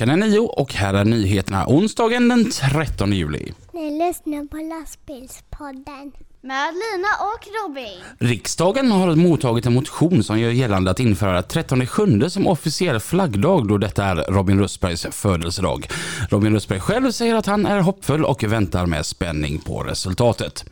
[0.00, 3.52] Klockan är nio och här är nyheterna onsdagen den 13 juli.
[3.72, 6.12] Ni lyssnar på lastbilspodden.
[6.42, 8.00] Med Lina och Robin.
[8.18, 13.68] Riksdagen har mottagit en motion som gör gällande att införa 13 sjunde som officiell flaggdag
[13.68, 15.86] då detta är Robin Russbergs födelsedag.
[16.30, 20.64] Robin Russberg själv säger att han är hoppfull och väntar med spänning på resultatet.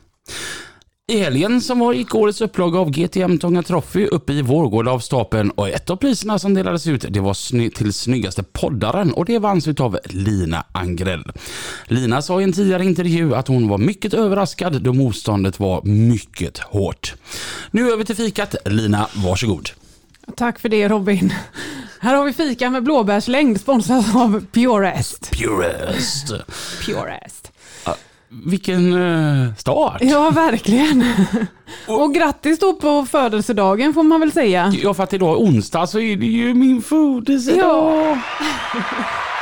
[1.11, 4.99] I helgen som var gick årets upplaga av GTM Tånga Trophy upp i Vårgårda av
[5.01, 9.25] stapeln och ett av priserna som delades ut det var sny- till snyggaste poddaren och
[9.25, 11.25] det vanns utav Lina Angrell.
[11.87, 16.59] Lina sa i en tidigare intervju att hon var mycket överraskad då motståndet var mycket
[16.59, 17.15] hårt.
[17.71, 18.55] Nu över till fikat.
[18.65, 19.71] Lina, varsågod.
[20.37, 21.33] Tack för det Robin.
[22.01, 25.31] Här har vi fika med blåbärslängd sponsrat av Purest.
[25.31, 26.33] Purest.
[26.87, 27.53] Purest.
[28.31, 29.99] Vilken uh, start.
[30.01, 31.05] Ja, verkligen.
[31.87, 34.73] Och grattis då på födelsedagen får man väl säga.
[34.83, 37.63] Ja, för att idag är onsdag så är det ju min födelsedag.
[37.63, 38.19] Ja,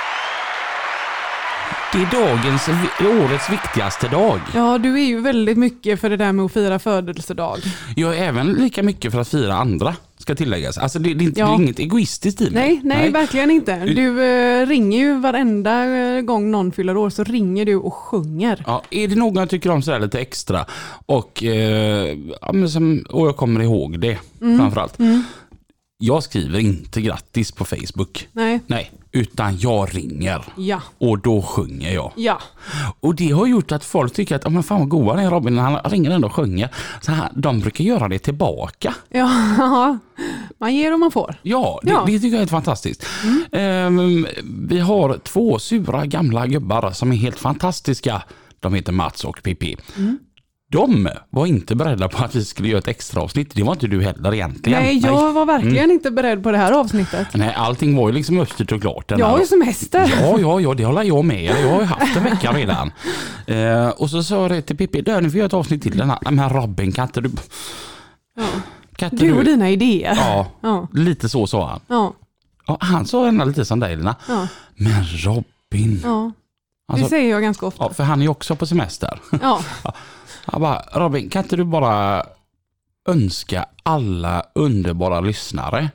[1.97, 2.69] Det är dagens,
[3.01, 4.41] årets viktigaste dag.
[4.55, 7.59] ja, du är ju väldigt mycket för det där med att fira födelsedag.
[7.97, 10.79] Jag är även lika mycket för att fira andra, ska tilläggas.
[10.79, 11.47] Alltså det, det, Ja.
[11.47, 12.53] det är inget egoistiskt i mig.
[12.53, 13.77] Nej, nej, verkligen inte.
[13.85, 18.65] Du eh, ringer ju varenda eh, gång någon fyller år så ringer du och sjunger.
[18.67, 20.67] Ja, är det någon jag tycker om sådär lite extra
[21.07, 24.59] och, eh, ja, men som, och jag kommer ihåg det Mm.
[24.59, 24.99] framförallt.
[25.99, 28.29] Jag skriver inte grattis på Facebook.
[28.33, 32.13] Nej, Nej, utan jag ringer ja, och då sjunger jag.
[32.17, 32.41] ja.
[33.01, 35.79] Och det har gjort att folk tycker att, men fan vad han är Robin, han
[35.85, 36.69] ringer ändå och sjunger.
[37.01, 38.95] Så här, de brukar göra det tillbaka.
[39.09, 39.29] Ja,
[40.59, 41.35] man ger och man får.
[41.43, 42.03] Ja, det, Ja.
[42.07, 43.07] det tycker jag är fantastiskt.
[43.53, 44.27] Ehm,
[44.69, 48.23] vi har två sura gamla gubbar som är helt fantastiska.
[48.61, 49.77] De heter Mats och Pippi.
[50.71, 53.55] De var inte beredda på att vi skulle göra ett extra avsnitt.
[53.55, 54.83] Det var inte du heller egentligen.
[54.83, 55.91] Nej, jag var verkligen Mm.
[55.91, 57.27] inte beredd på det här avsnittet.
[57.35, 59.11] Nej, allting var ju liksom uppstyrt och klart.
[59.11, 60.15] Jag har ju semester.
[60.21, 62.93] Ja, ja, ja, det håller jag med Jag har ju haft en vecka redan.
[63.47, 66.11] Eh, och så sa jag till Pippi, "Du, nu får jag ett avsnitt till den
[66.11, 66.19] här.
[66.31, 67.31] Men Robin, kan inte du...
[68.37, 68.45] Ja.
[68.97, 70.15] Kan inte Du och dina idéer.
[70.17, 71.81] Ja, Ja, lite så sa han.
[71.89, 72.13] ja,
[72.67, 74.17] Ja, han sa ändå lite som dig Lina.
[74.29, 74.49] ja.
[74.77, 76.01] Men Robin.
[76.05, 76.33] ja.
[76.89, 77.85] Det Alltså, säger jag ganska ofta.
[77.85, 79.21] ja, för han är ju också på semester.
[79.43, 79.61] Ja,
[80.47, 82.27] Han bara, Robin, kan inte du bara
[83.09, 85.91] önska alla underbara lyssnare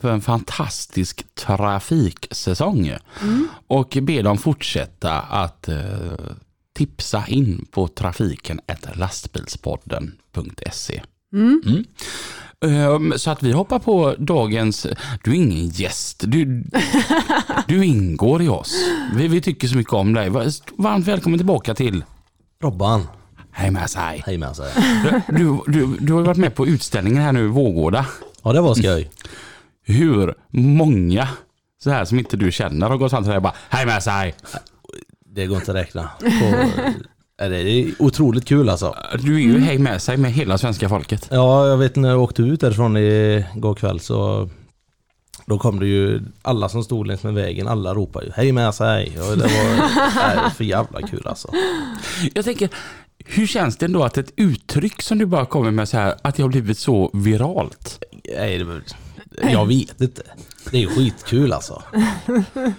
[0.00, 2.92] för en fantastisk trafiksäsong
[3.66, 5.76] och be dem fortsätta att eh,
[6.74, 8.60] tipsa in på trafiken
[8.94, 11.02] lastbilspodden.se.
[11.32, 11.62] mm.
[11.66, 11.84] Mm.
[12.64, 14.86] Ehm, Så att vi hoppar på dagens,
[15.24, 16.64] du är ingen gäst, du,
[17.68, 18.74] du ingår i oss.
[19.14, 20.30] Vi, vi tycker så mycket om dig.
[20.76, 22.04] Varmt välkommen tillbaka till
[22.62, 23.06] Robban.
[23.52, 24.22] Hej med sig.
[24.26, 24.72] Hej med sig.
[25.28, 28.06] Du, du, du har varit med på utställningen här nu i Vårgårda.
[28.42, 29.10] Ja det var skoj.
[29.84, 31.28] Hur många
[31.82, 34.02] så här som inte du känner har gått fram till dig och bara Hej med
[34.02, 34.34] sig.
[35.34, 36.10] Det går inte att räkna.
[36.18, 36.68] På,
[37.38, 38.96] det är otroligt kul alltså.
[39.18, 41.28] Du är ju hej med sig med hela svenska folket.
[41.30, 44.48] Ja jag vet när jag åkte ut därifrån igår kväll så
[45.46, 48.74] då kom det ju alla som stod längs med vägen, alla ropade ju hej med
[48.74, 49.18] sig.
[49.20, 49.76] Och det var
[50.16, 51.48] nej, för jävla kul alltså.
[52.34, 52.68] Jag tänker,
[53.34, 56.34] hur känns det ändå att ett uttryck som du bara kommer med så här, att
[56.34, 58.04] det har blivit så viralt?
[58.38, 58.82] Nej, det, var-
[59.52, 60.22] jag vet inte.
[60.70, 61.82] Det är skitkul alltså.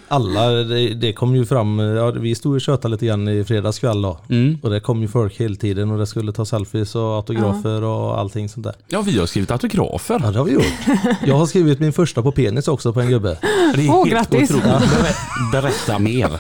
[0.08, 3.80] Alla, det, det kom ju fram, ja, vi stod och tjötade lite grann i fredags
[3.80, 4.20] kväll då.
[4.30, 4.58] Mm.
[4.64, 8.20] Och det kom ju folk hela tiden och det skulle ta selfies och autografer och
[8.20, 8.76] allting sånt där.
[8.88, 10.20] Ja, vi har skrivit autografer.
[10.24, 10.74] Ja det har vi gjort.
[11.26, 13.38] Jag har skrivit min första på penis också på en gubbe.
[13.76, 14.50] Det är Åh, helt grattis.
[14.52, 14.66] otroligt.
[14.66, 16.30] Ber- Berätta mer.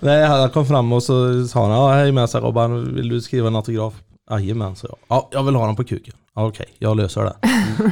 [0.00, 3.20] Nej, han kom fram och så sa han, ja hej med sig Robban, vill du
[3.20, 3.94] skriva en autograf?
[4.30, 4.96] Jajamän, så jag.
[5.08, 6.14] Ja, jag vill ha den på kuken.
[6.34, 7.34] Ja, Okej, jag löser det.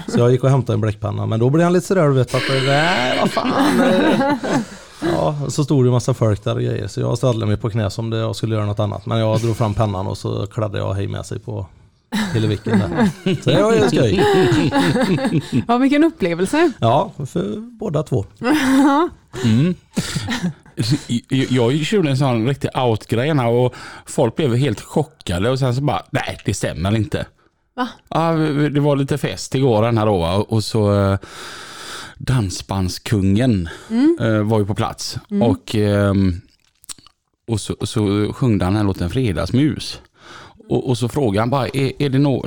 [0.12, 2.34] Så jag gick och hämtade en bläckpenna, men då blev han lite sådär, du vet
[2.34, 3.80] att, nej vad fan.
[3.80, 4.32] eh.
[5.16, 7.70] Ja, så stod det en massa folk där och grejer, så jag ställde mig på
[7.70, 9.06] knä som det jag skulle göra något annat.
[9.06, 11.66] Men jag drog fram pennan och så kladdade jag hej med sig på
[12.34, 13.10] Hilleviken där.
[13.42, 14.24] Så det var ju skoj.
[15.68, 16.72] Ja, vilken upplevelse.
[16.80, 18.24] Ja, för båda två.
[19.44, 19.74] Mm.
[21.50, 23.74] Jag- gjorde en sån riktig out-grej och
[24.06, 27.26] folk blev helt chockade och sen så bara, nej det stämmer inte.
[27.76, 27.88] Va?
[28.08, 28.32] Ja,
[28.72, 31.18] det var lite fest igår den här då och så eh,
[32.18, 33.68] Dansbandskungen
[34.20, 36.40] eh, var ju på plats och, ehm,
[37.46, 40.00] och så, så sjöng han den låten Fredagsmus.
[40.68, 42.42] Och, och så frågade han bara, är, är, det no,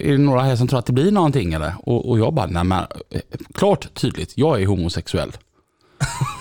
[0.00, 1.74] är det några här som tror att det blir någonting eller?
[1.82, 3.20] Och, och jag bara, nej men eh,
[3.54, 5.32] klart tydligt, jag är homosexuell.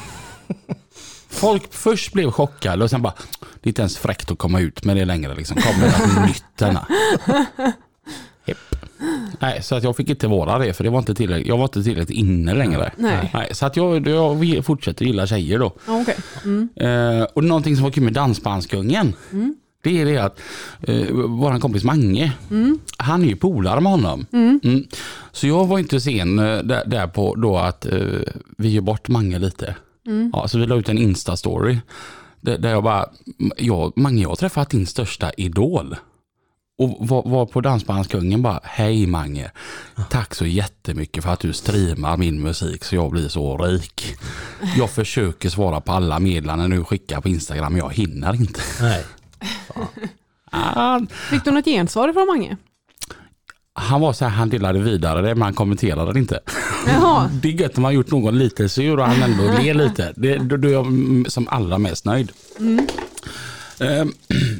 [1.29, 4.83] Folk först blev chockade och sen bara, det är inte ens fräckt att komma ut
[4.83, 5.57] med det längre liksom.
[5.57, 6.87] Kommer det nytt denna?
[9.39, 11.63] Nej, så att jag fick inte vara det för det var inte tillräckligt, jag var
[11.63, 12.91] inte tillräckligt inne längre.
[12.97, 13.31] Nej.
[13.33, 15.73] Nej, så att jag, jag fortsätter gilla tjejer då.
[15.87, 16.17] Okej.
[16.43, 16.69] Mm.
[16.75, 19.13] Eh, och någonting som var kul med Dansbandskungen,
[19.83, 20.39] det är det att
[20.81, 22.31] eh, vår kompis Mange,
[22.97, 24.25] han är ju polare med honom.
[24.31, 24.83] Mm.
[25.31, 27.99] Så jag var inte sen eh, där, där på då att eh,
[28.57, 29.75] vi gör bort Mange lite.
[30.33, 31.77] Ja, så vi la ut en Insta-story
[32.41, 33.09] där, jag bara,
[33.57, 35.95] jag, Mange jag har träffat din största idol.
[36.77, 39.51] Och var, var på Dansbandskungen bara, hej Mange,
[40.09, 44.15] tack så jättemycket för att du streamar min musik så jag blir så rik.
[44.77, 48.61] Jag försöker svara på alla meddelanden du skickar på Instagram, men jag hinner inte.
[48.81, 49.03] Nej.
[50.51, 50.99] Ah,
[51.29, 52.57] Fick du något gensvar från Mange?
[53.79, 56.39] Han var så här, han delade vidare det, men han kommenterade det inte.
[56.87, 57.29] Jaha.
[57.41, 60.13] Det är gött om man har gjort någon lite sur och han ändå ler lite.
[60.15, 62.31] Det, då, då är jag mm, som allra mest nöjd.
[63.79, 64.05] Eh,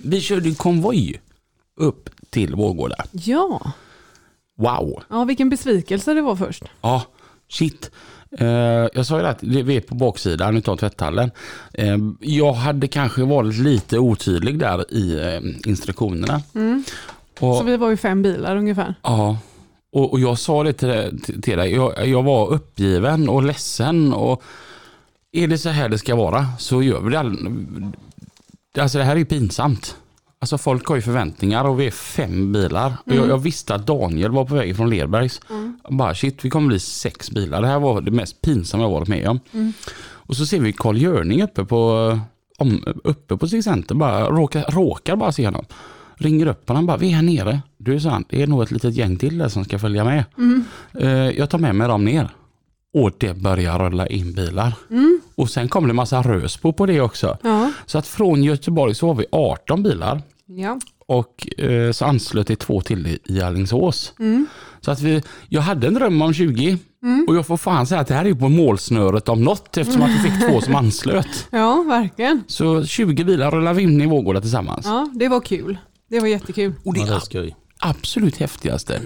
[0.04, 1.22] vi körde konvoj
[1.76, 2.96] upp till Vårgårda.
[3.12, 3.72] Ja.
[4.58, 5.04] Wow.
[5.10, 6.64] ja, vilken besvikelse det var först.
[6.82, 7.04] Ja,
[7.50, 7.92] shit.
[8.38, 8.48] Eh,
[8.94, 11.32] jag sa ju att vi är på baksidan utav tvätthallen.
[11.74, 16.42] Eh, jag hade kanske varit lite otydlig där i eh, instruktionerna.
[17.40, 18.96] Och, Så vi var ju fem bilar ungefär.
[19.02, 19.38] Ja,
[19.92, 21.74] och, och jag sa det till, till, till dig.
[21.74, 24.14] Jag, jag var uppgiven och ledsen.
[24.14, 24.44] Och
[25.32, 27.20] är det så här det ska vara så gör vi det.
[27.20, 27.38] All,
[28.80, 29.96] alltså det här är ju pinsamt.
[30.42, 32.94] Alltså folk har ju förväntningar och vi är fem bilar.
[33.06, 35.42] Och Jag, jag visste att Daniel var på väg från Lerbergs.
[35.84, 37.62] Jag Bara shit, vi kommer bli sex bilar.
[37.62, 39.40] Det här var det mest pinsamma jag varit med om.
[40.02, 42.20] Och så ser vi Carl Görning uppe på,
[42.58, 43.96] om, uppe på Stig Center.
[43.96, 45.66] Bara råkar, råkar bara se honom.
[46.22, 47.62] Ringer upp honom bara, vi är här nere.
[47.78, 50.24] Du sa han, det är nog ett litet gäng till där som ska följa med.
[50.94, 52.30] Eh, jag tar med mig dem ner.
[52.94, 54.74] Och det börjar rulla in bilar.
[55.36, 57.38] Och sen kom det massa rösbo på det också.
[57.44, 57.72] Ja.
[57.86, 60.22] Så att från Göteborg så var vi 18 bilar.
[60.46, 60.80] Ja.
[61.08, 64.14] Och eh, så anslöt det två till i, Alingsås.
[64.82, 66.78] Så att vi, jag hade en dröm om 20.
[67.28, 70.10] Och jag får fan säga att det här är på målsnöret om något eftersom att
[70.10, 71.48] vi fick två som anslöt.
[71.52, 72.44] ja, verkligen.
[72.48, 74.86] Så 20 bilar rullar vi in i Vårgårda tillsammans.
[74.86, 75.78] Ja, det var kul.
[76.10, 76.74] Det var jättekul.
[76.86, 77.56] Och det Ja, det är skoj.
[77.80, 79.02] absolut häftigaste,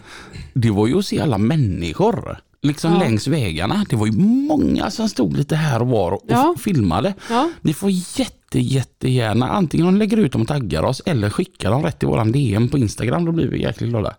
[0.54, 2.38] det var ju att se alla människor.
[2.62, 3.00] Liksom Ja.
[3.00, 3.86] längs vägarna.
[3.90, 4.12] Det var ju
[4.48, 6.56] många som stod lite här och var och Ja.
[6.60, 7.14] filmade.
[7.30, 7.50] Ja.
[7.62, 11.84] Ni får jätte, jättegärna antingen de lägger ut dem och taggar oss eller skickar dem
[11.84, 13.26] rätt i våran DM på Instagram.
[13.26, 14.16] Då blir vi jäkligt glada.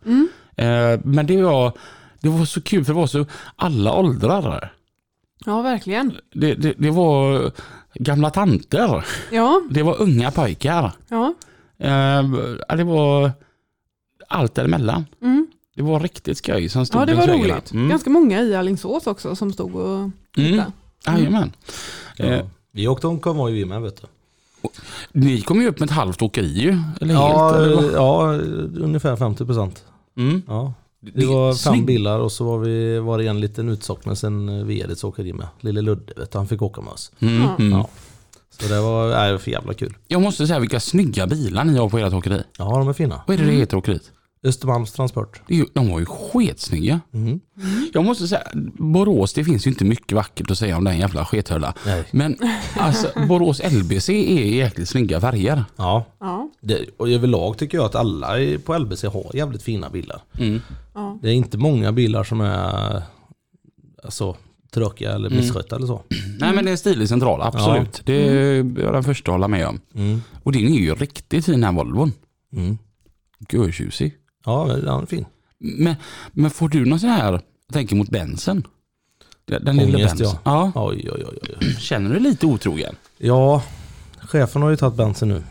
[0.57, 1.73] Eh, men det var,
[2.21, 3.27] det var så kul för det var så
[3.57, 4.73] alla åldrar.
[5.47, 6.13] Ja, verkligen.
[6.35, 7.51] Det, det, det var
[7.95, 9.05] gamla tanter.
[9.33, 10.93] Ja, Det var unga pojkar.
[11.09, 11.35] ja.
[11.79, 13.33] Eh, det var
[14.29, 15.05] allt däremellan.
[15.23, 15.47] Mm.
[15.77, 17.73] Det var riktigt skoj som stod Ja, det var roligt.
[17.73, 17.89] Mm.
[17.89, 20.13] Ganska många i Alingsås också som stod och Mm.
[20.35, 20.73] tittade.
[21.07, 21.53] Jajamän.
[22.19, 22.43] Eh, Ja.
[22.73, 24.07] Vi åkte om konvoj vi med vet du.
[25.13, 26.79] ni kom ju upp med ett halvt åkeri ju.
[27.01, 27.57] Eller Ja, helt.
[27.67, 27.85] Eller vad?
[27.93, 28.33] ja,
[28.85, 29.85] ungefär 50 procent.
[30.17, 30.43] Mm.
[30.47, 30.73] Ja.
[31.01, 31.87] Det Det var fem snyggt.
[31.87, 35.47] bilar och så var, vi, var det en liten utsocknes, en Vedets åkeri med.
[35.61, 37.13] Lille Ludde vet du, han fick åka med oss.
[37.19, 37.89] Mm, Ja.
[38.61, 38.69] Mm.
[38.69, 39.97] Så det var, nej, för jävla kul.
[40.09, 42.43] Jag måste säga vilka snygga bilar ni har på ert åkeri.
[42.59, 43.23] Ja, de är fina.
[43.27, 44.11] Vad är det det heter åkeriet?
[44.47, 45.41] Östermalms Transport.
[45.47, 47.01] Det är ju, de var ju sketsnygga.
[47.15, 47.41] Mm.
[47.95, 48.43] Jag måste säga,
[48.79, 51.75] Borås, det finns ju inte mycket vackert att säga om den jävla skethölla.
[51.87, 52.05] Nej.
[52.11, 52.37] Men
[52.77, 55.65] alltså, Borås LBC är jäkligt snygga färger.
[55.77, 59.91] Ja, Ja, det, och överlag tycker jag att alla i- på LBC har jävligt fina
[59.91, 60.23] bilar.
[60.39, 60.61] Mm.
[60.95, 61.19] ja.
[61.23, 63.03] Det är inte många bilar som är
[64.05, 64.37] alltså,
[64.75, 65.41] tråkiga eller Mm.
[65.45, 66.03] misskötta eller så.
[66.39, 68.03] Nej men det är stilig central, absolut.
[68.05, 69.81] Det är jag den första att hålla med om.
[69.95, 70.23] Mm.
[70.43, 72.13] Och din är ju riktigt fin den här Volvon.
[72.53, 72.79] Mm.
[73.53, 74.15] Görtjusig.
[74.45, 75.25] Ja, den är fin.
[75.59, 75.95] Men,
[76.33, 77.41] men får du någon sån här, jag
[77.73, 78.67] tänker mot bensen?
[79.47, 80.39] Den den lilla Ångest, bensen.
[80.45, 80.73] ja.
[80.75, 80.87] Ja.
[80.89, 81.77] Oj, oj, oj, oj.
[81.79, 82.95] Känner du dig lite otrogen?
[83.19, 83.63] Ja,
[84.21, 85.43] chefen har ju tagit bensin nu.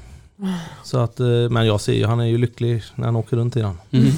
[0.84, 3.56] Så att, eh, men jag ser ju, han är ju lycklig när han åker runt
[3.58, 3.78] i den.
[3.92, 4.12] Mm.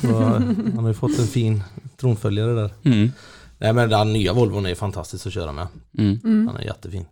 [0.00, 0.28] Så, eh,
[0.74, 1.62] han har ju fått en fin
[1.96, 2.70] tronföljare där.
[2.84, 3.12] Mm.
[3.58, 5.66] Nej men den nya Volvon är fantastisk att köra med.
[5.98, 6.20] Mm.
[6.46, 7.04] Den är jättefin.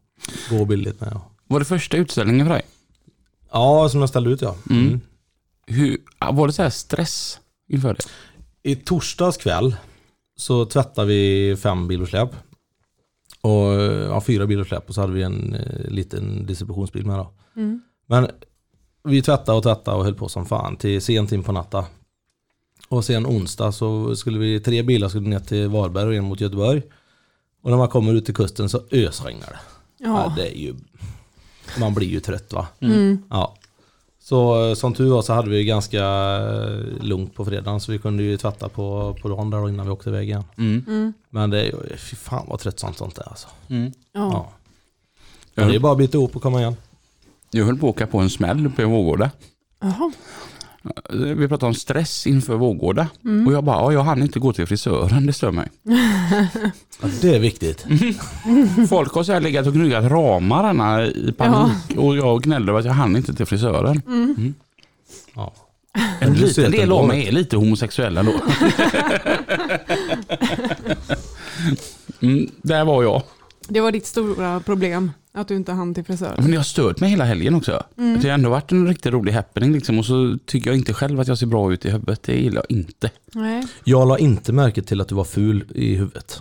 [0.51, 1.11] Går billigt med.
[1.13, 2.63] Ja, Var det första utställningen för dig?
[3.53, 4.57] ja som jag ställde ut ja.
[4.71, 4.87] Mm.
[4.87, 5.01] Mm.
[5.67, 5.99] Hur,
[6.33, 8.05] var det så här stress inför det?
[8.71, 9.77] I torsdags kväll
[10.37, 12.31] så tvättade vi fem bilosläp.
[13.41, 13.73] Och
[14.09, 17.33] ja, fyra bilosläp och så hade vi en eh, liten distributionsbil med då.
[17.57, 17.83] Mm.
[18.09, 18.29] Men
[19.05, 21.85] vi tvättade och tvättade och höll på som fan till sent in på natten.
[22.89, 26.41] Och sen onsdag så skulle vi, tre bilar skulle ner till Varberg och en mot
[26.41, 26.83] Göteborg.
[27.63, 29.59] Och när man kommer ut till kusten så ösregnar det.
[29.99, 30.07] Ja.
[30.07, 30.33] Ja.
[30.37, 30.75] det är ju,
[31.79, 32.67] man blir ju trött va.
[32.81, 33.23] Mm.
[33.31, 33.55] Ja.
[34.19, 36.03] Så som tur var så hade vi ganska
[37.01, 40.11] lugnt på fredagen så vi kunde ju tvätta på, på dagen där innan vi åkte
[40.11, 40.45] iväg igen.
[40.59, 40.85] Mm.
[40.89, 41.13] Mm.
[41.31, 43.49] Men det är ju, fy fan vad tröttsamt sånt är alltså.
[43.69, 43.93] Mm.
[44.13, 44.31] Ja.
[44.33, 44.53] Ja.
[45.55, 46.77] Men det är bara att byta ihop och komma igen.
[47.51, 49.31] Jag höll på att åka på en smäll uppe i Vårgårda.
[49.81, 50.13] Jaha.
[51.11, 53.09] Vi pratade om stress inför Vårgårda.
[53.25, 53.47] Mm.
[53.47, 55.69] Och jag bara, ja, jag hann inte gå till frisören, det stör mig.
[57.03, 57.87] Ja, det är viktigt.
[58.89, 62.87] Folk har så här legat och gnuggat ramarna i panik och jag gnällde över att
[62.87, 64.03] jag hann inte till frisören.
[64.07, 64.55] Mm.
[65.35, 65.53] Ja.
[66.21, 68.33] En liten del av mig är lite homosexuell ändå.
[72.21, 73.23] mm, där var jag.
[73.69, 76.37] Det var ditt stora problem, att du inte hann till frisören.
[76.39, 77.83] Men jag har stört mig hela helgen också.
[77.99, 78.21] Mm.
[78.21, 81.21] Det har ändå varit en riktigt rolig happening liksom, och så tycker jag inte själv
[81.21, 82.23] att jag ser bra ut i huvudet.
[82.23, 83.11] Det gillar jag inte.
[83.33, 83.67] Nej.
[83.85, 86.41] Jag la inte märke till att du var ful i huvudet.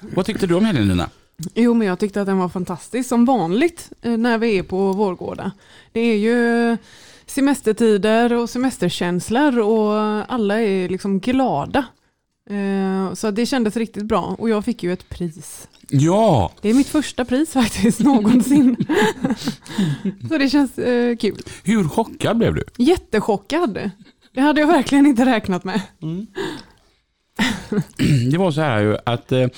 [0.00, 1.10] Vad tyckte du om helgen Lina?
[1.54, 4.92] Jo, men jag tyckte att den var fantastisk som vanligt eh, när vi är på
[4.92, 5.52] Vårgårda.
[5.92, 6.76] Det är ju
[7.26, 9.92] semestertider och semesterkänslor och
[10.32, 11.84] alla är liksom glada.
[12.50, 15.68] Eh, Så det kändes riktigt bra och jag fick ju ett pris.
[15.88, 18.76] Ja, Det är mitt första pris faktiskt någonsin.
[20.28, 21.42] Så det känns eh, kul.
[21.64, 22.64] hur chockad blev du?
[22.78, 23.90] Jättechockad.
[24.34, 25.80] Det hade jag verkligen inte räknat med.
[28.30, 29.48] Det var så här ju att eh,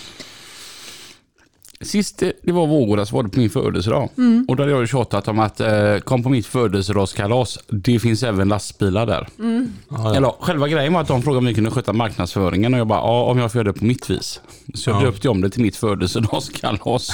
[1.84, 4.08] sist det var Vårgårda så var det på min födelsedag.
[4.18, 4.46] Mm.
[4.48, 8.22] Och då hade jag ju tjatat om att eh, kom på mitt födelsedagskalas, det finns
[8.22, 9.28] även lastbilar där.
[9.38, 9.72] Mm.
[10.16, 12.98] Eller själva grejen var att de frågade om vi kunde sköta marknadsföringen och jag bara,
[12.98, 14.40] ja om jag får göra det på mitt vis.
[14.74, 15.06] Så jag Ja.
[15.06, 17.08] döpte om det till mitt födelsedagskalas.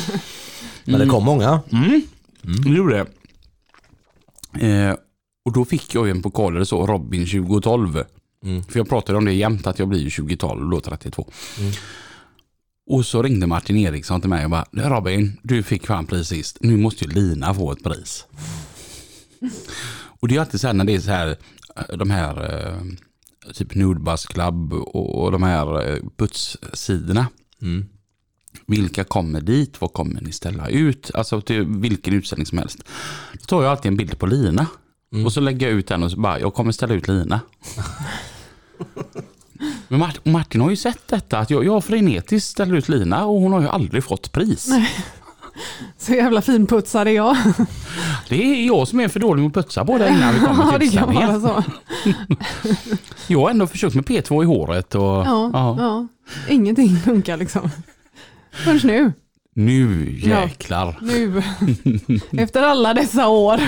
[0.84, 1.60] Men det kom många.
[1.72, 2.02] Mm.
[2.64, 3.06] Det gjorde det.
[4.66, 4.94] Eh,
[5.44, 8.04] och då fick jag ju en pokal eller så, Robin 2012.
[8.44, 8.64] Mm.
[8.64, 11.26] För jag pratade om det jämt att jag blir ju 2012, då 32.
[11.58, 11.72] Mm.
[12.86, 16.58] Och så ringde Martin Eriksson till mig och bara, Robin, du fick fan pris sist.
[16.60, 18.26] Nu måste ju Lina få ett pris.
[20.20, 21.36] och det är alltid så här när det är så här,
[21.76, 23.74] eh, de här eh, typ
[24.04, 27.26] Bus Club och, och de här eh, putssidorna.
[27.62, 27.86] Mm.
[28.66, 29.80] Vilka kommer dit?
[29.80, 31.10] Vad kommer ni ställa ut?
[31.14, 32.78] Alltså till vilken utställning som helst.
[33.32, 34.66] Då tar jag alltid en bild på Lina.
[35.12, 35.26] Mm.
[35.26, 37.40] Och så lägger jag ut den och så bara, jag kommer ställa ut Lina.
[39.88, 43.40] Men Mart- Martin har ju sett detta, att jag, jag frenetiskt ställer ut Lina och
[43.40, 44.68] hon har ju aldrig fått pris.
[45.98, 47.36] Så jävla finputsad är jag.
[48.28, 50.64] Det är jag som är för dålig med att putsa på det innan vi kommer
[50.72, 51.64] Ja, till det kan vara så.
[53.26, 55.76] Jag har ändå försökt med P2 i håret och Ja, ja.
[55.78, 56.06] ja.
[56.48, 57.70] Ingenting funkar liksom.
[58.52, 59.12] Förrän nu.
[59.54, 60.40] nu Ja.
[60.40, 60.98] jäklar.
[61.00, 61.42] Nu.
[62.42, 63.60] Efter alla dessa år.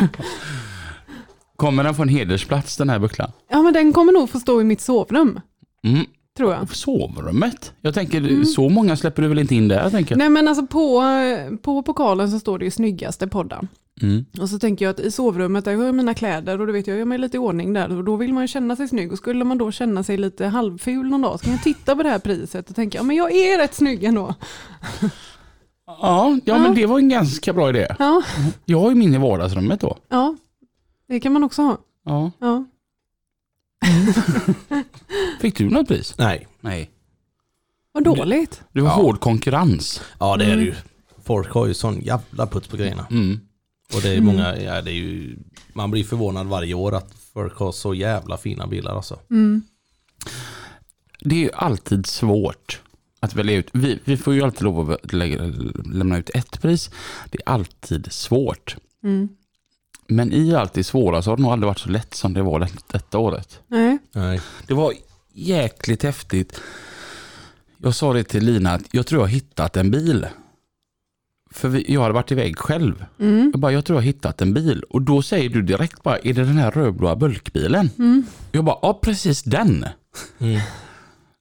[1.56, 3.32] Kommer den få en hedersplats den här bucklan?
[3.50, 5.40] Ja, men den kommer nog få stå i mitt sovrum.
[5.82, 6.06] Mm.
[6.36, 6.76] Tror jag.
[6.76, 7.72] Sovrummet?
[7.80, 8.44] Jag tänker, Mm.
[8.44, 9.82] så många släpper du väl inte in där?
[9.82, 10.16] Jag tänker.
[10.16, 11.02] Nej men alltså på,
[11.62, 13.68] på pokalen så står det ju snyggaste podden.
[14.02, 14.24] Mm.
[14.40, 16.86] Och så tänker jag att i sovrummet där har jag mina kläder och då vet
[16.86, 18.88] jag, jag gör mig lite i ordning där och då vill man ju känna sig
[18.88, 21.96] snygg och skulle man då känna sig lite halvful någon dag så kan jag titta
[21.96, 24.34] på det här priset och tänka, ja men jag är rätt snygg ändå.
[25.86, 26.58] Ja, ja, Ja.
[26.58, 27.86] men det var en ganska bra idé.
[27.98, 28.22] Ja,
[28.64, 29.96] Jag har ju min i vardagsrummet då.
[30.08, 30.36] ja.
[31.08, 31.78] Det kan man också ha.
[32.04, 32.30] Ja.
[32.38, 32.64] Ja.
[35.40, 36.14] Fick du något pris?
[36.18, 36.46] Nej.
[36.60, 36.90] Nej.
[37.92, 38.62] Vad dåligt.
[38.72, 38.94] Det var Ja.
[38.94, 40.02] hård konkurrens.
[40.20, 40.64] Ja det är det Mm.
[40.64, 40.74] ju.
[41.24, 43.06] Folk har ju sån jävla puts på grejerna.
[43.10, 43.40] Mm.
[43.94, 44.24] Och det är Mm.
[44.24, 45.36] många, ja det är ju,
[45.72, 49.18] man blir förvånad varje år att folk har så jävla fina bilar alltså.
[49.30, 49.62] Mm.
[51.20, 52.80] Det är ju alltid svårt
[53.20, 53.68] att välja ut.
[53.72, 55.42] Vi, vi får ju alltid lov att lägga,
[55.84, 56.90] lämna ut ett pris.
[57.30, 58.76] Det är alltid svårt.
[59.04, 59.28] Mm.
[60.08, 62.42] Men i allt det svåra så har det nog aldrig varit så lätt som det
[62.42, 63.60] var det- detta året.
[63.68, 63.98] Nej.
[64.12, 64.40] Nej.
[64.66, 64.92] Det var
[65.32, 66.60] jäkligt häftigt.
[67.78, 70.26] Jag sa det till Lina att jag tror jag har hittat en bil.
[71.50, 73.04] För vi, jag hade varit iväg själv.
[73.20, 73.50] Mm.
[73.52, 74.82] Jag bara, jag tror jag har hittat en bil.
[74.90, 77.90] Och då säger du direkt bara, är det den här rödblåa bulkbilen?
[77.98, 78.26] Mm.
[78.52, 79.84] Jag bara, ja precis den.
[80.38, 80.60] Mm.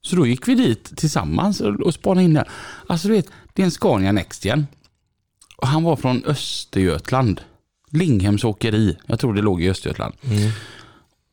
[0.02, 2.46] Så då gick vi dit tillsammans och, och spanade in den.
[2.88, 4.68] Alltså du vet, det är en Scania Nextgen.
[5.58, 7.42] Och han var från Östergötland.
[7.98, 8.98] Linghems åkeri.
[9.06, 10.14] Jag tror det låg i Östergötland.
[10.24, 10.52] Mm.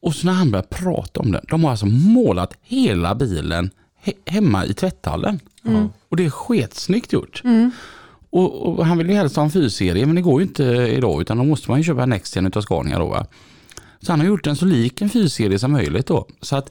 [0.02, 1.44] Och så när han började prata om den.
[1.48, 3.70] De har alltså målat hela bilen
[4.04, 5.40] he- hemma i tvätthallen.
[5.64, 5.88] Mm.
[6.08, 7.40] Och det är sketsnyggt gjort.
[7.44, 7.70] Mm.
[8.30, 10.64] Och, och han vill ju helst ha en 4-serie men det går ju inte
[10.96, 13.26] idag utan då måste man ju köpa en Nextgen utav Scania då va.
[14.00, 16.26] Så han har gjort den så lik en 4-serie som möjligt då.
[16.40, 16.70] Så att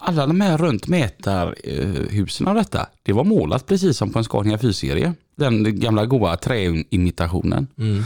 [0.00, 4.56] alla de här runt mätarhusen av detta, det var målat precis som på en Scania
[4.56, 5.14] 4-serie.
[5.36, 7.66] Den gamla goa träimitationen.
[7.78, 8.04] Mm.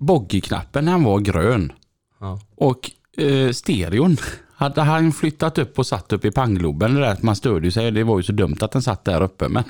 [0.00, 1.72] Boggyknappen han var grön.
[2.20, 2.40] Ja.
[2.56, 4.16] Och eh, stereon
[4.54, 6.94] hade han flyttat upp och satt upp i panggloben.
[6.94, 7.90] Det där att man störde sig.
[7.90, 9.48] Det var ju så dumt att den satt där uppe.
[9.48, 9.64] Men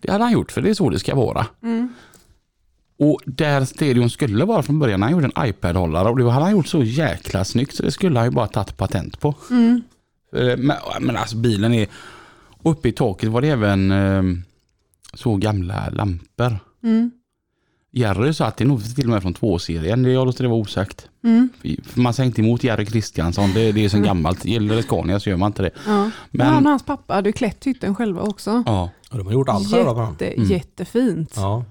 [0.00, 1.46] det hade han gjort för det är så det ska vara.
[2.98, 6.52] Och där stereon skulle vara från början, han gjorde en iPad-hållare och det hade han
[6.52, 9.34] gjort så jäkla snyggt så det skulle han ju bara tagit patent på.
[10.36, 11.86] Eh, Men, men alltså bilen är,
[12.62, 14.22] uppe i taket var det även eh,
[15.14, 16.58] så gamla lampor.
[16.82, 17.10] Mm.
[17.94, 20.48] Jerry sa att det är nog till och med från tvåserien, det jag låter det
[20.50, 21.08] vara osagt.
[21.24, 21.48] Mm.
[21.84, 24.44] För man säger inte emot Jerry Kristiansson, det, det är så gammalt.
[24.44, 25.70] Gäller det Scania så gör man inte det.
[25.86, 26.10] Ja.
[26.30, 28.62] Men- han och hans pappa hade ju klätt hytten själva också.
[28.66, 30.14] Ja, Och de har gjort allt själva.
[30.20, 31.32] Jätte, Jättefint.
[31.36, 31.64] Ja.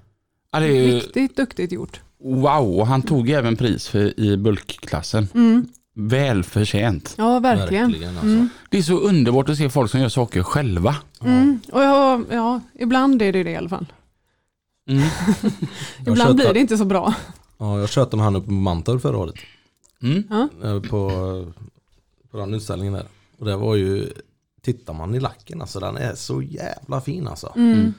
[0.52, 2.00] ja det är ju, Riktigt duktigt gjort.
[2.24, 5.28] wow, han tog även pris för, i bulkklassen.
[5.34, 5.66] Mm.
[5.94, 7.14] Välförtjänt.
[7.18, 7.84] Ja, verkligen.
[8.08, 8.46] alltså.
[8.70, 10.96] Det är så underbart att se folk som gör saker själva.
[11.24, 11.60] Mm.
[11.72, 13.86] Och ja, ja, ibland är det det i alla fall.
[14.86, 15.02] Mm.
[16.04, 17.14] Jag Ibland blir det inte så bra.
[17.58, 19.34] Ja, jag köpte med han uppe på Mantorp förra året.
[20.02, 20.22] Mm.
[20.30, 20.48] Ja.
[20.64, 21.10] eh, På,
[22.30, 23.06] på den utställningen där.
[23.38, 24.08] Och det var ju,
[24.62, 27.52] tittar man i lacken alltså den är så jävla fin alltså.
[27.56, 27.94] Mm.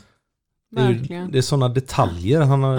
[0.71, 2.75] Det är, ju- det är sådana detaljer han har,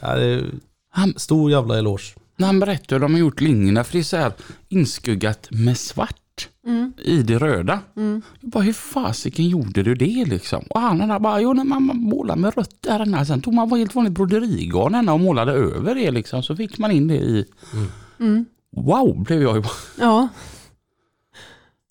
[0.00, 0.06] Ja.
[0.06, 0.50] är
[0.90, 2.14] Han, stor jävla eloge.
[2.36, 4.32] när han berättar hur de har gjort linjerna, för det är så här
[4.68, 6.16] inskuggat med svart
[6.66, 6.92] Mm.
[7.04, 7.80] i det röda.
[7.96, 8.22] Mm.
[8.40, 10.64] Jag bara, hur fasiken gjorde du det liksom?
[10.70, 13.26] Och han där bara, jo när man målade med rött där inne.
[13.26, 16.42] Sen tog man helt vanligt broderigarn och målade över det liksom.
[16.42, 17.44] Så fick man in det i,
[18.20, 18.44] Mm.
[18.76, 19.72] wow blev jag ju bara.
[20.00, 20.28] Ja.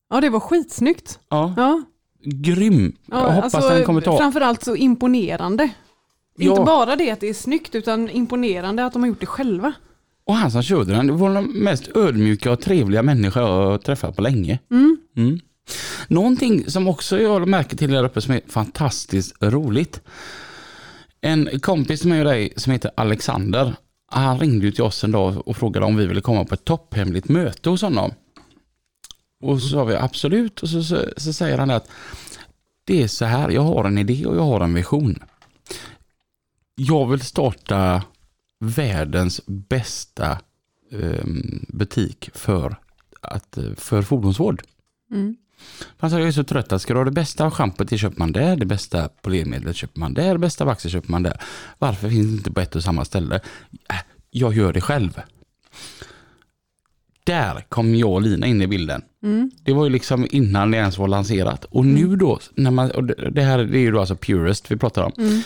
[0.10, 1.20] Ja, det var skitsnyggt.
[1.30, 1.82] Ja, Ja.
[2.24, 2.96] grym.
[3.06, 4.18] Ja, jag hoppas alltså, den kommer ta.
[4.18, 5.70] Framförallt så imponerande.
[6.38, 6.50] Ja.
[6.51, 9.74] Inte bara det att det är snyggt utan imponerande att de har gjort det själva.
[10.28, 14.22] Och han som körde den, var den mest ödmjuka och trevliga människa jag träffat på
[14.22, 14.60] länge.
[14.72, 14.98] Mm.
[15.18, 15.40] Mm.
[16.08, 20.02] Någonting som också jag märker till där uppe som är fantastiskt roligt.
[21.22, 23.76] En kompis och dig som heter Alexander,
[24.12, 26.66] han ringde ju till oss en dag och frågade om vi ville komma på ett
[26.66, 28.12] topphemligt möte hos honom.
[29.44, 31.90] Och så sa vi absolut och så, så, så säger han att
[32.84, 35.24] det är så här, jag har en idé och jag har en vision.
[36.76, 38.04] Jag vill starta
[38.60, 40.39] världens bästa
[40.91, 42.76] ehm, butik för,
[43.22, 44.62] att, för fordonsvård.
[45.12, 45.36] Mm.
[45.98, 48.20] Han sa jag är så trött att ska du ha det bästa schampot det köper
[48.20, 51.41] man där, det bästa polermedlet köper man där, det bästa vaxet köper man där.
[51.78, 53.36] Varför finns det inte på ett och samma ställe?
[53.89, 53.96] Äh,
[54.32, 55.22] Jag gör det själv.
[57.24, 59.02] Där kom jag och Lina in i bilden.
[59.24, 59.52] Mm.
[59.63, 61.65] Det var ju liksom innan det ens var lanserat.
[61.65, 64.72] Och nu då, när man, och det det här det är ju då alltså Purest
[64.72, 65.12] vi pratar om.
[65.17, 65.41] Mm.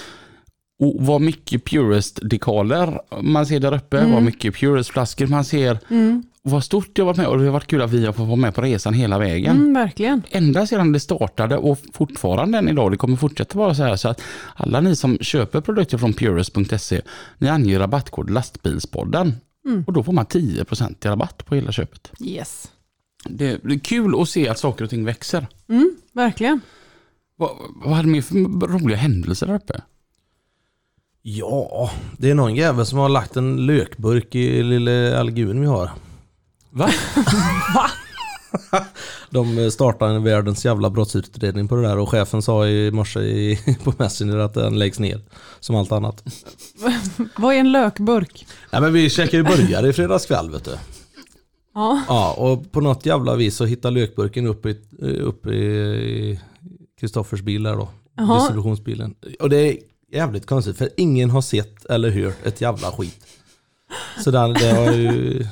[0.82, 4.12] Och vad mycket Purest-dekaler man ser där uppe, Mm.
[4.12, 5.80] vad mycket Purest-flaskor man ser.
[5.90, 6.24] Mm.
[6.44, 8.28] Vad stort det har varit med och det har varit kul att vi har fått
[8.28, 9.58] vara med på resan hela vägen.
[9.58, 10.24] Mm, verkligen.
[10.30, 14.10] Ända sedan det startade och fortfarande än idag, det kommer fortsätta vara så här så
[14.10, 14.22] att
[14.56, 17.02] alla ni som köper produkter från Purest.se,
[17.38, 19.34] ni anger rabattkod lastbilspodden.
[19.66, 19.84] Mm.
[19.88, 22.12] Och då får man 10% i rabatt på hela köpet.
[22.20, 22.72] Yes.
[23.30, 25.48] Det, det är kul att se att saker och ting växer.
[25.70, 26.62] Mm, verkligen.
[27.36, 27.52] Vad,
[27.86, 28.36] vad hade ni för
[28.68, 29.82] roliga händelser där uppe?
[31.24, 35.92] Ja, det är någon jävel som har lagt en lökburk i lilla algun vi har.
[36.70, 36.90] Va?
[39.30, 43.20] De eh, startar en världens jävla brottsutredning på det där och chefen sa i morse
[43.20, 45.22] i, på Messenger att den läggs ner.
[45.60, 46.24] Som allt annat.
[47.38, 48.48] Vad är en lökburk?
[48.72, 50.78] Nej men vi käkade ju burgare i fredags kväll vet du.
[51.74, 52.02] Ja.
[52.08, 54.78] Ja och på något jävla vis så hittar lökburken upp i,
[55.20, 56.40] upp i
[57.00, 57.90] Kristoffers bil där då.
[58.36, 59.16] Distributionsbilen.
[59.40, 59.78] Och det
[60.12, 63.26] jävligt konstigt för ingen har sett eller hört ett jävla skit.
[64.24, 65.46] Så den, det har ju...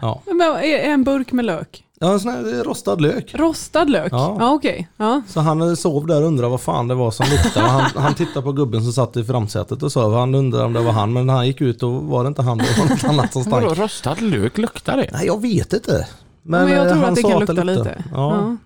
[0.00, 1.82] Ja, Men en burk med lök?
[2.00, 3.34] ja en sån här rostad lök.
[3.34, 4.12] Rostad lök?
[4.12, 4.36] Ja.
[4.40, 4.88] Ja, okej.
[4.96, 5.22] Ja.
[5.28, 7.66] Så han sov där och undrade vad fan det var som luktade.
[7.66, 10.80] Han, han tittade på gubben som satt i framsätet och sa han undrade om det
[10.80, 11.12] var han.
[11.12, 13.42] Men när han gick ut då var det inte han, det var något annat som
[13.42, 13.78] Vadå, stank.
[13.78, 15.10] rostad lök, luktar det?
[15.12, 16.08] Nej jag vet inte.
[16.42, 17.78] Men, jag eh, tror han att det kan lukta luktade.
[17.78, 18.04] lite.
[18.14, 18.56] Ja,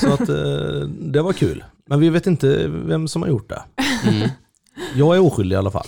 [0.00, 1.64] så att eh, det var kul.
[1.88, 3.62] Men vi vet inte vem som har gjort det.
[4.08, 4.28] Mm.
[4.96, 5.86] Jag är oskyldig i alla fall.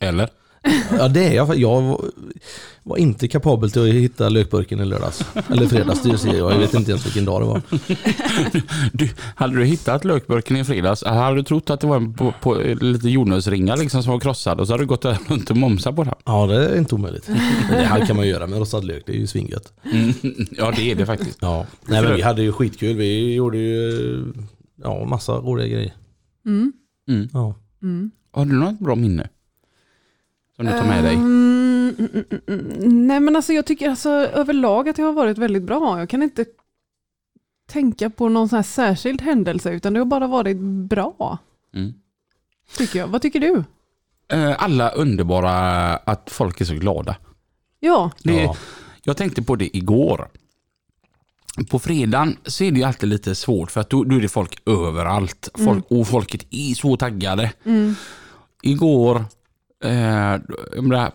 [0.00, 0.28] Eller?
[0.98, 1.56] Ja det är jag.
[1.58, 1.82] Jag
[2.82, 5.24] var- inte kapabel till att hitta lökburken i lördags.
[5.48, 6.52] Eller fredags, det ser jag.
[6.52, 7.62] Jag vet inte ens vilken dag det var.
[8.92, 12.34] Du, hade du hittat lökburken i fredags, hade du trott att det var en på,
[12.42, 15.96] på lite jordnötsringar liksom som var krossad och så hade du gått runt och momsat
[15.96, 16.14] på den.
[16.24, 17.26] Ja det är inte omöjligt.
[17.70, 19.72] Det här kan man göra med rostad lök, det är ju svingött.
[19.92, 20.12] Mm,
[20.50, 21.38] ja det är det faktiskt.
[21.40, 21.66] Ja.
[21.86, 22.96] Nej men vi hade ju skitkul.
[22.96, 24.24] Vi gjorde ju
[24.82, 25.92] ja, massa roliga grejer.
[26.46, 26.72] Mm.
[27.08, 27.28] Mm.
[27.32, 27.54] Ja.
[27.82, 28.10] Mm.
[28.30, 29.28] Har du något bra minne?
[30.56, 31.14] Som du tar med dig?
[31.14, 31.72] Mm.
[33.06, 35.98] Nej men alltså jag tycker alltså överlag att det har varit väldigt bra.
[35.98, 36.44] Jag kan inte
[37.66, 41.38] tänka på någon sån här särskild händelse utan det har bara varit bra.
[41.74, 41.94] Mm.
[42.76, 43.06] Tycker jag.
[43.08, 43.64] Vad tycker du?
[44.28, 45.60] Eh, Alla underbara
[45.96, 47.16] att folk är så glada.
[47.80, 48.56] Ja, Det, Ja.
[49.04, 50.28] Jag tänkte på det igår.
[51.70, 54.28] På fredagen så är det ju alltid lite svårt för att då, då är det
[54.28, 55.48] folk överallt.
[55.54, 57.52] Folk, Och folket är så taggade.
[58.62, 59.24] Igår,
[59.84, 60.36] eh,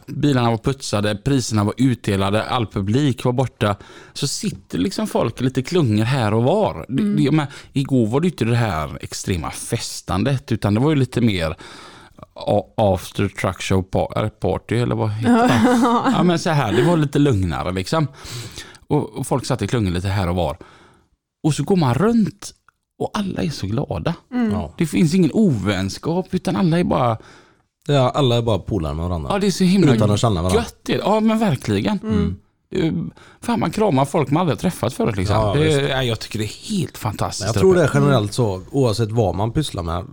[0.07, 3.75] bilarna var putsade, priserna var utdelade, all publik var borta.
[4.13, 6.85] Så sitter liksom folk lite klungor här och var.
[6.89, 10.95] Det, det, men, igår var det inte det här extrema festandet utan det var ju
[10.95, 11.55] lite mer
[12.77, 13.81] after truck show
[14.39, 16.11] party eller vad heter det?
[16.11, 18.07] Ja men så här, det var lite lugnare liksom.
[18.87, 20.57] Och, och folk satt i klungor lite här och var.
[21.43, 22.53] Och så går man runt
[22.99, 24.13] och alla är så glada.
[24.51, 24.73] Ja.
[24.77, 27.17] Det finns ingen ovänskap utan alla är bara,
[27.89, 29.29] är, alla är bara polare med varandra.
[29.33, 30.59] ja det är så himla Utan att känna varandra.
[30.61, 30.75] gött.
[30.83, 30.93] det.
[30.93, 31.99] Ja men verkligen.
[32.69, 32.93] Det är-
[33.41, 35.35] Fan man kramar folk man aldrig har träffat förut liksom.
[35.35, 37.45] Ja, det, ja, jag tycker det är helt Men fantastiskt.
[37.47, 40.05] jag tror det är generellt så, oavsett vad man pysslar med.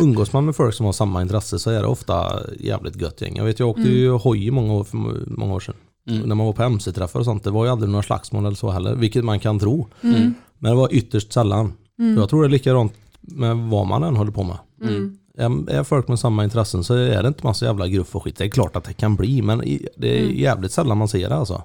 [0.00, 3.36] Umgås man med folk som har samma intresse så är det ofta jävligt gött gäng.
[3.36, 4.96] Jag vet jag åkte ju hoj i många år, för
[5.38, 5.74] många år sedan.
[6.08, 6.28] Mm.
[6.28, 8.70] När man var på MC-träffar och sånt, det var ju aldrig några slagsmål eller så
[8.70, 9.88] heller, vilket man kan tro.
[10.02, 10.34] Mm.
[10.58, 11.72] Men det var ytterst sällan.
[12.16, 14.56] Jag tror det är likadant med vad man än håller på med.
[14.82, 15.18] Mm.
[15.38, 18.36] Är- Är folk med samma intressen så är det inte massa jävla gruff och skit.
[18.36, 19.58] Det är klart att det kan bli, men
[19.96, 21.62] det är jävligt sällan man ser det alltså.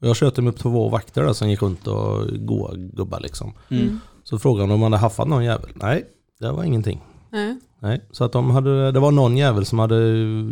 [0.00, 3.52] Och Jag sköt med två vakter där som gick runt och goa gubbar liksom.
[3.68, 4.00] Mm.
[4.24, 5.70] Så frågade de om man hade haffat någon jävel.
[5.74, 6.04] Nej,
[6.40, 7.00] det var ingenting.
[7.30, 7.56] Nej.
[7.82, 9.96] Nej, så att de hade, det var någon jävel som hade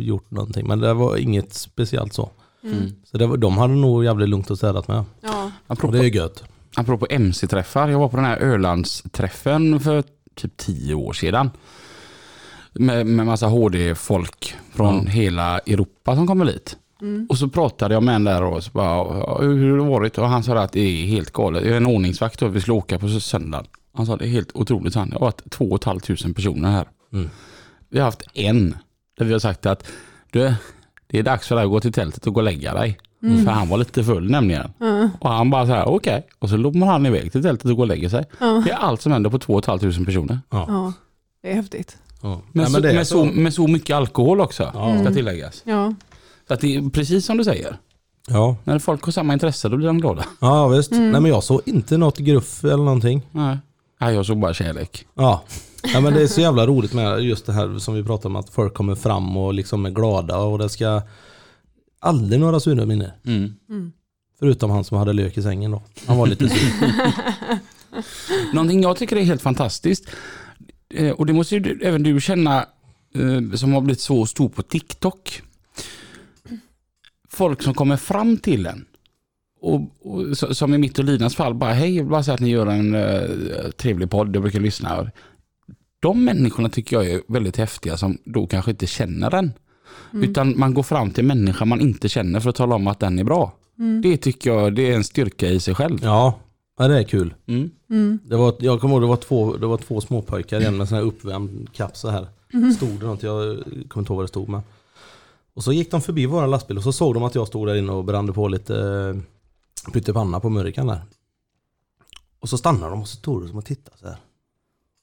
[0.03, 2.29] gjort någonting, men det var inget speciellt så.
[2.63, 2.91] Mm.
[3.03, 5.03] Så det var, de hade nog jävligt lugnt och städat med.
[5.21, 5.51] Ja.
[5.67, 6.43] Och Apropå, det är gött.
[6.75, 10.03] apropå MC-träffar, jag var på den här Ölandsträffen för
[10.35, 11.49] typ tio år sedan.
[12.73, 16.77] Med, med massa HD-folk från hela Europa som kommer dit.
[17.29, 18.85] Och så pratade jag med en där och så bara,
[19.19, 20.17] "Ja, hur har det varit?
[20.17, 21.63] Och han sa att det är helt galet.
[21.63, 23.65] Jag är en ordningsvakt och vi skulle åka på söndag.
[23.93, 24.95] Han sa det är helt otroligt.
[24.95, 25.09] Han.
[25.09, 26.87] Det har varit två och ett halvt tusen personer här.
[27.13, 27.29] Mm.
[27.89, 28.77] Vi har haft en
[29.17, 29.87] där vi har sagt att
[30.31, 30.53] du,
[31.11, 32.97] det är dags för dig att gå till tältet och gå och lägga dig.
[33.45, 34.71] För han var lite full nämligen.
[35.19, 36.27] Och han bara så här, okej.
[36.39, 38.25] Och så lommar han iväg till tältet och går och lägger sig.
[38.39, 40.39] Det är allt som händer på två och ett halvt tusen personer.
[40.49, 40.93] ja,
[41.41, 41.97] det är häftigt.
[42.21, 42.41] Ja.
[42.51, 44.99] Nej, så, men är med, så, med så mycket alkohol också, Ja.
[45.03, 45.61] ska tilläggas.
[45.65, 45.93] Ja.
[46.47, 47.77] Så att det är precis som du säger.
[48.27, 50.25] Ja, När folk har samma intresse då blir de glada.
[50.39, 50.91] ja visst.
[50.91, 53.21] Nej men jag såg inte något gruff eller någonting.
[53.31, 53.57] Nej,
[54.01, 55.05] Nej jag såg bara kärlek.
[55.15, 55.43] Ja.
[55.83, 58.35] Ja men det är så jävla roligt med just det här som vi pratade om
[58.35, 61.01] att folk kommer fram och liksom är glada och det ska
[61.99, 63.11] aldrig några sura minnen.
[63.25, 63.91] Mm.
[64.39, 65.81] Förutom han som hade lök i sängen då.
[66.07, 66.93] Han var lite sur.
[68.53, 70.09] Någonting jag tycker är helt fantastiskt,
[70.93, 72.65] eh, och det måste ju även du känna
[73.15, 75.41] eh, som har blivit så stor på TikTok.
[77.29, 78.85] Folk som kommer fram till en.
[79.61, 82.41] Och, och, som i mitt och Linas fall, bara hej, jag vill bara säga att
[82.41, 85.11] ni gör en uh, trevlig podd, jag brukar lyssna.
[85.99, 89.53] De människorna tycker jag är väldigt häftiga som då kanske inte känner den.
[90.13, 92.99] Utan man går fram till en människa man inte känner för att tala om att
[92.99, 93.53] den är bra.
[94.03, 95.99] Det tycker jag det är en styrka i sig själv.
[96.03, 96.39] Ja,
[96.77, 97.33] ja det är kul.
[97.47, 98.19] Mm.
[98.23, 100.97] Det var, jag kommer ihåg det var två, det var två småpojkar igen med sån
[100.97, 102.27] här uppvärmd kaps så här.
[102.77, 104.61] Stod det något, jag kommer inte ihåg vad det stod med.
[105.53, 107.75] Och så gick de förbi våra lastbil och så såg de att jag stod där
[107.75, 108.75] inne och brände på lite
[109.85, 111.01] eh, pyttipanna på murrikan där.
[112.39, 114.17] Och så stannade de och så stod de och tittade så här.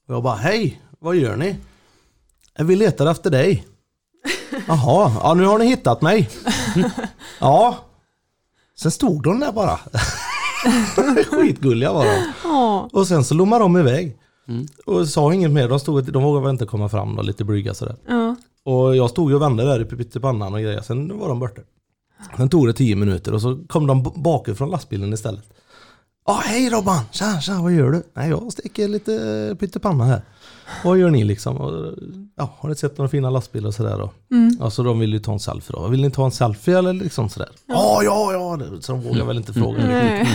[0.07, 1.55] Och jag bara, hej, vad gör ni?
[2.59, 3.67] "Eh, Vi letar efter dig.
[4.67, 6.29] Jaha, ja nu har ni hittat mig.
[7.39, 7.77] ja.
[8.75, 9.79] Sen stod de där bara.
[11.31, 12.89] Skitgulliga var de.
[12.93, 14.17] Och sen så lommade de iväg.
[14.85, 17.73] Och sa inget mer, de, stod, de vågade väl inte komma fram då, lite blyga
[17.73, 17.95] sådär.
[18.07, 18.35] Ja.
[18.63, 21.61] Och jag stod ju och vände där i pyttipannan och grejer, sen var de borta.
[22.37, 25.43] Sen tog det tio minuter och så kom de bakifrån lastbilen istället.
[26.25, 26.99] Ja, hej Robban!
[27.11, 28.03] Tja, tja, vad gör du?
[28.13, 30.21] Nej, jag steker lite pyttipanna här.
[30.83, 31.57] Vad gör ni liksom?
[31.57, 31.93] Och,
[32.35, 34.11] ja, har ni sett några fina lastbilar och sådär då?
[34.59, 35.87] Ja, så de vill ju ta en selfie då.
[35.87, 37.49] Vill ni ta en selfie eller liksom sådär?
[37.67, 38.59] Ja, ja, ja.
[38.81, 39.77] Så de vågar väl inte fråga.
[39.87, 40.27] Nej.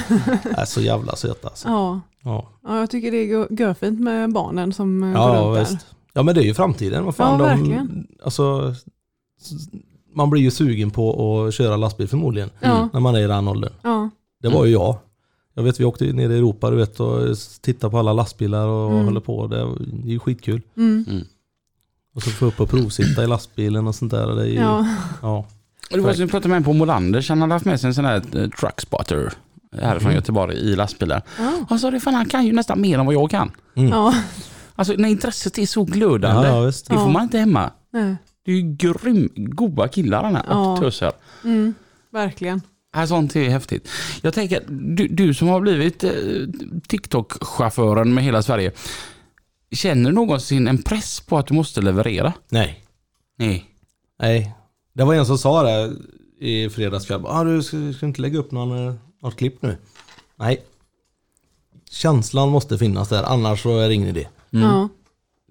[0.56, 1.68] Nej, så jävla söta alltså.
[1.68, 2.00] Ja.
[2.24, 2.48] Ja.
[2.64, 5.78] ja, jag tycker det är gö- görfint med barnen som eh, går Ja, runt där.
[6.12, 7.04] Ja men det är ju framtiden.
[7.04, 8.06] Vad fan, Ja, de, verkligen.
[8.24, 8.74] alltså,
[10.14, 12.50] man blir ju sugen på att köra lastbil förmodligen.
[12.60, 12.88] Ja.
[12.92, 13.72] När man är i den åldern.
[13.82, 14.10] Ja.
[14.42, 14.96] Det var ju jag.
[15.54, 18.90] Jag vet vi åkte ner i Europa du vet och tittade på alla lastbilar och
[18.92, 19.04] Mm.
[19.04, 19.46] håller på.
[19.46, 20.60] Det är ju skitkul.
[20.76, 21.04] Mm.
[22.14, 24.26] Och så få upp och provsitta i lastbilen och sånt där.
[24.34, 24.86] Det är ju, ja.
[25.22, 25.46] Ja.
[25.90, 27.88] Och det var som vi pratade med en på Molander, han hade haft med sig
[27.88, 29.32] en sån här eh, truckspotter
[29.80, 31.22] härifrån Göteborg i lastbilar.
[31.38, 31.52] Ja.
[31.68, 33.50] Han sa det fan han kan ju nästan mer än vad jag kan.
[33.74, 34.14] Ja.
[34.74, 37.70] Alltså när intresset är så glödande, Ja, det får man inte hemma.
[37.92, 38.16] Nej.
[38.44, 40.72] Det är ju grym, goda killar den här Ja.
[40.72, 41.12] och töser.
[41.44, 41.74] Mm.
[42.12, 42.60] Verkligen.
[42.92, 43.88] Här, sånt är häftigt.
[44.22, 46.10] Jag tänker, du, du som har blivit eh,
[46.88, 48.72] TikTok-chauffören med hela Sverige.
[49.70, 52.32] Känner du någonsin en press på att du måste leverera?
[52.48, 52.84] Nej.
[53.38, 53.64] Nej.
[54.18, 54.54] Nej.
[54.94, 55.92] Det var en som sa det
[56.40, 57.22] i fredags kväll.
[57.26, 59.76] Ah, du ska, ska inte lägga upp någon, eh, något klipp nu?
[60.36, 60.62] Nej.
[61.90, 64.28] Känslan måste finnas där, annars så är det ingen idé.
[64.50, 64.88] Ja.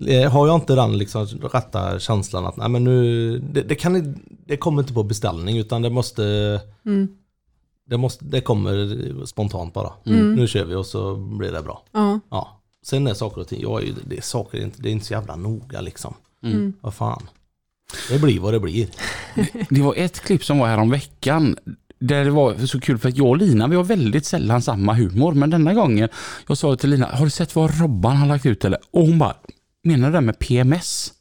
[0.07, 4.19] Eh, Har jag inte den liksom rätta känslan att nej men nu, det, det, kan,
[4.45, 6.23] det kommer inte på beställning utan det måste,
[6.85, 7.07] Mm.
[7.89, 9.91] Det, måste, det kommer spontant bara.
[10.05, 10.35] Mm.
[10.35, 11.83] Nu kör vi och så blir det bra.
[11.91, 12.19] Ja.
[12.29, 12.57] Ja.
[12.85, 15.05] Sen är saker och ting, jag är ju, det är saker, inte- det är inte
[15.05, 16.13] så jävla noga liksom.
[16.43, 16.73] Mm.
[16.81, 17.29] Vad fan.
[18.09, 18.87] Det blir vad det blir.
[19.69, 21.57] Det var ett klipp som var här om veckan
[21.99, 24.93] där det var så kul för att jag och Lina vi har väldigt sällan samma
[24.93, 26.09] humor men denna gången
[26.47, 28.79] jag sa till Lina, har du sett vad Robban har lagt ut eller?
[28.91, 29.35] Och hon bara,
[29.83, 31.13] menar du det med PMS?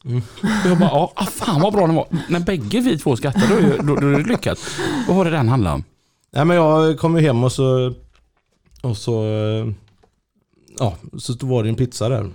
[0.64, 2.06] Och jag bara, ja ah, fan vad bra den var.
[2.28, 4.58] När bägge vi två skrattar då, då, då är det lyckat.
[5.08, 5.84] Vad var det den handlade om?
[6.30, 7.94] Nej men jag kom ju hem och så,
[8.82, 9.24] och så,
[10.78, 12.30] ja, så var det en pizza där.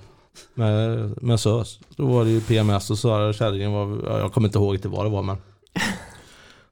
[0.53, 1.79] Med, med sös.
[1.95, 4.87] Då var det ju PMS och så sa kärringen, ja, jag kommer inte ihåg inte
[4.87, 5.37] vad det var men.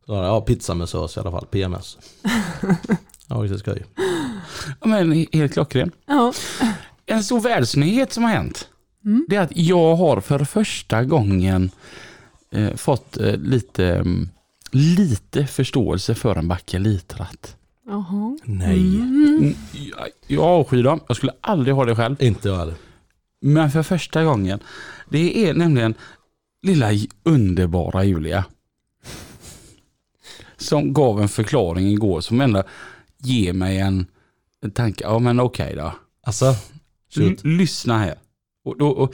[0.06, 1.98] Så ja pizza med sös i alla fall, PMS.
[3.28, 3.84] Ja, det ska ju.
[4.80, 5.92] Ja, men helt klockren.
[6.06, 6.34] Ja.
[7.06, 8.68] En stor världsnyhet som har hänt.
[9.28, 11.72] Det är att jag har för första gången
[12.52, 14.30] eh, fått eh, lite, mm,
[14.74, 17.58] lite förståelse för en bakelitratt.
[17.86, 18.38] Jaha.
[18.44, 21.00] Nej, Mm, Jag, jag avskyr dem.
[21.08, 22.16] Jag skulle aldrig ha det själv.
[22.24, 22.76] inte jag heller.
[23.42, 24.60] Men för första gången.
[25.10, 25.94] Det är nämligen
[26.62, 26.90] lilla
[27.24, 28.46] underbara Julia.
[30.58, 32.64] Som gav en förklaring igår som ändå
[33.18, 34.06] ger mig en,
[34.64, 35.04] en tanke.
[35.04, 35.94] Ja men okej då.
[36.24, 36.56] Alltså,
[37.44, 38.16] lyssna här.
[38.66, 39.14] Och, och, och,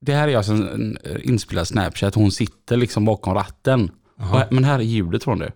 [0.00, 2.14] det här är alltså en, en inspelad snapchat.
[2.14, 3.90] Hon sitter liksom bakom ratten.
[4.18, 4.46] Jaha.
[4.50, 5.52] Men här är ljudet från det.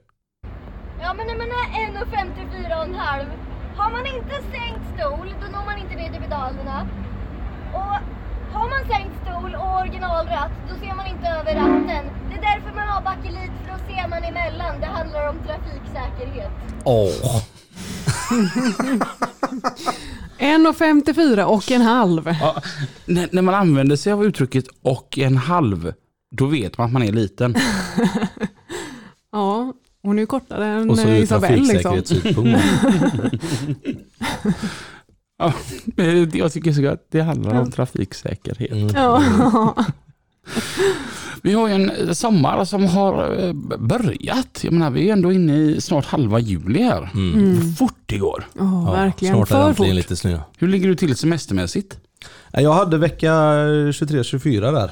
[1.00, 1.66] Ja men när man är
[2.04, 3.26] 1,54 och en halv.
[3.76, 6.88] Har man inte sänkt stol, då når man inte ner till pedalerna.
[7.74, 7.94] Och
[8.54, 12.04] har man sänkt stol och originalratt, då ser man inte över ratten.
[12.28, 14.80] Det är därför man har bakelit, för då ser man emellan.
[14.80, 16.50] Det handlar om trafiksäkerhet.
[16.84, 17.42] Åh.
[20.38, 22.28] 1,54 och en halv.
[22.40, 22.62] Ja,
[23.06, 25.92] när, när man använder sig av uttrycket och en halv.
[26.30, 27.54] Då vet man att man är liten.
[29.32, 32.02] Ja, hon är ju kortare än Och så eh, ur Isabelle liksom.
[35.38, 38.72] Ja, men jag tycker så att det handlar om trafiksäkerhet.
[38.72, 38.88] Mm.
[38.94, 39.74] Ja.
[41.42, 44.64] Vi har ju en sommar som har eh, börjat.
[44.64, 47.10] Jag menar, vi är ändå inne i snart halva juli här.
[47.14, 47.72] Mm.
[47.74, 48.44] Fort det går.
[48.58, 49.34] Ja, Ja, verkligen.
[49.34, 50.40] Snart är det äntligen lite snö.
[50.58, 51.98] Hur ligger du till semestermässigt?
[52.52, 54.90] Jag hade vecka 23-24 där.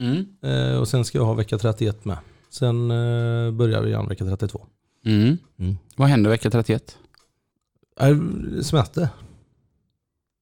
[0.00, 0.26] Mm.
[0.42, 2.18] Eh, och sen ska jag ha vecka 31 med.
[2.50, 4.66] Sen eh, börjar vi igen vecka 32.
[5.06, 5.38] Mm.
[5.58, 5.76] Mm.
[5.96, 6.98] Vad händer vecka 31?
[8.00, 8.16] Äh,
[8.62, 9.08] semester.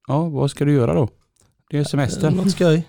[0.09, 1.09] Ja, vad ska du göra då?
[1.71, 2.27] Det är semester.
[2.29, 2.89] Eh, Något skoj.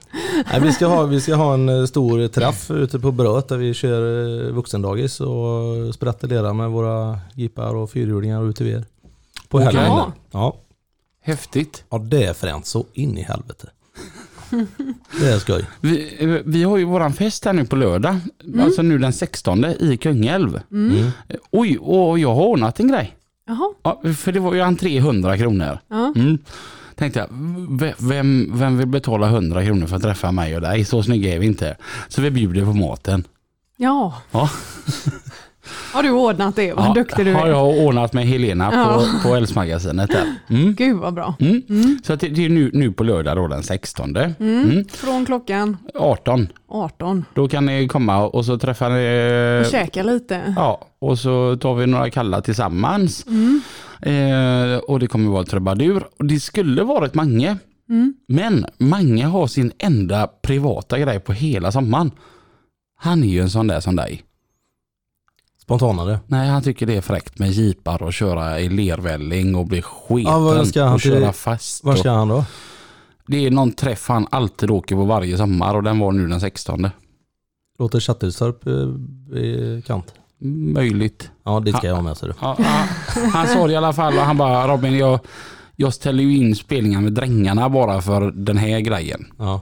[0.51, 3.57] Nej, vi, ska ha, vi ska ha en eh, stor träff ute på Bröt där
[3.57, 4.01] vi kör
[4.47, 8.83] eh, vuxendagis och sprätter lera med våra jeepar och fyrhjulingar och UTV.
[9.49, 9.83] På helgen.
[9.83, 10.11] Ja.
[10.31, 10.57] Ja.
[11.21, 11.83] Häftigt.
[11.89, 13.69] ja, det är fränt så in i helvete.
[15.19, 15.65] Det är skoj.
[15.81, 18.19] Vi, vi har ju våran fest här nu på lördag.
[18.59, 20.61] Alltså nu den 16 i Kungälv.
[20.71, 20.97] Mm.
[20.97, 21.11] Mm.
[21.51, 23.15] Oj, och jag har ordnat en grej.
[23.47, 23.73] Jaha.
[23.83, 25.79] Ja, för det var ju entré 100 kronor.
[25.87, 26.13] Ja.
[26.15, 26.37] Mm.
[26.95, 27.27] Tänkte jag,
[27.99, 30.85] vem, vem vill betala 100 kronor för att träffa mig och dig?
[30.85, 31.77] Så snygga är vi inte.
[32.07, 33.23] Så vi bjuder på maten.
[33.77, 34.21] ja.
[34.31, 34.49] Ja.
[35.93, 36.73] Har du ordnat det?
[36.73, 37.49] Vad ja, duktig du har är.
[37.49, 39.05] jag ordnat med Helena på, Ja.
[39.23, 40.55] på Älvsmagasinet där.
[40.55, 40.73] Mm.
[40.73, 41.35] Gud vad bra.
[41.39, 41.99] Mm.
[42.03, 44.15] Så att det, det är nu, nu på lördag då den 16.
[44.15, 44.85] Mm.
[44.91, 46.47] Från klockan 18.
[46.67, 47.25] 18.
[47.33, 49.61] Då kan ni komma och så träffar ni...
[49.65, 50.53] Och käka lite.
[50.55, 53.25] Ja, och så tar vi några kalla tillsammans.
[54.01, 56.03] Eh, och det kommer vara trubadur.
[56.19, 57.57] Och det skulle varit Mange.
[57.89, 58.13] Mm.
[58.27, 62.11] Men Mange har sin enda privata grej på hela sommaren.
[62.99, 64.23] Han är ju en sån där som dig.
[65.63, 66.19] Spontanare.
[66.27, 70.31] Nej, han tycker det är fräckt med jeepar och köra i lervälling och bli sketen
[70.33, 71.83] Ja, vad ska han och till- köra fast.
[71.83, 72.45] Var ska han då?
[73.27, 76.39] det är någon träff han alltid åker på varje sommar och den var nu den
[76.41, 76.89] 16.
[77.79, 80.13] Låter Chatterstorp eh, i kant?
[80.73, 81.31] Möjligt.
[81.43, 82.29] Ja, dit ska jag ha med sig.
[82.41, 82.65] Ja, ja,
[83.33, 85.19] han sa det i alla fall och han bara Robin jag,
[85.75, 89.25] jag ställer ju in spelningar med drängarna bara för den här grejen.
[89.37, 89.61] Ja.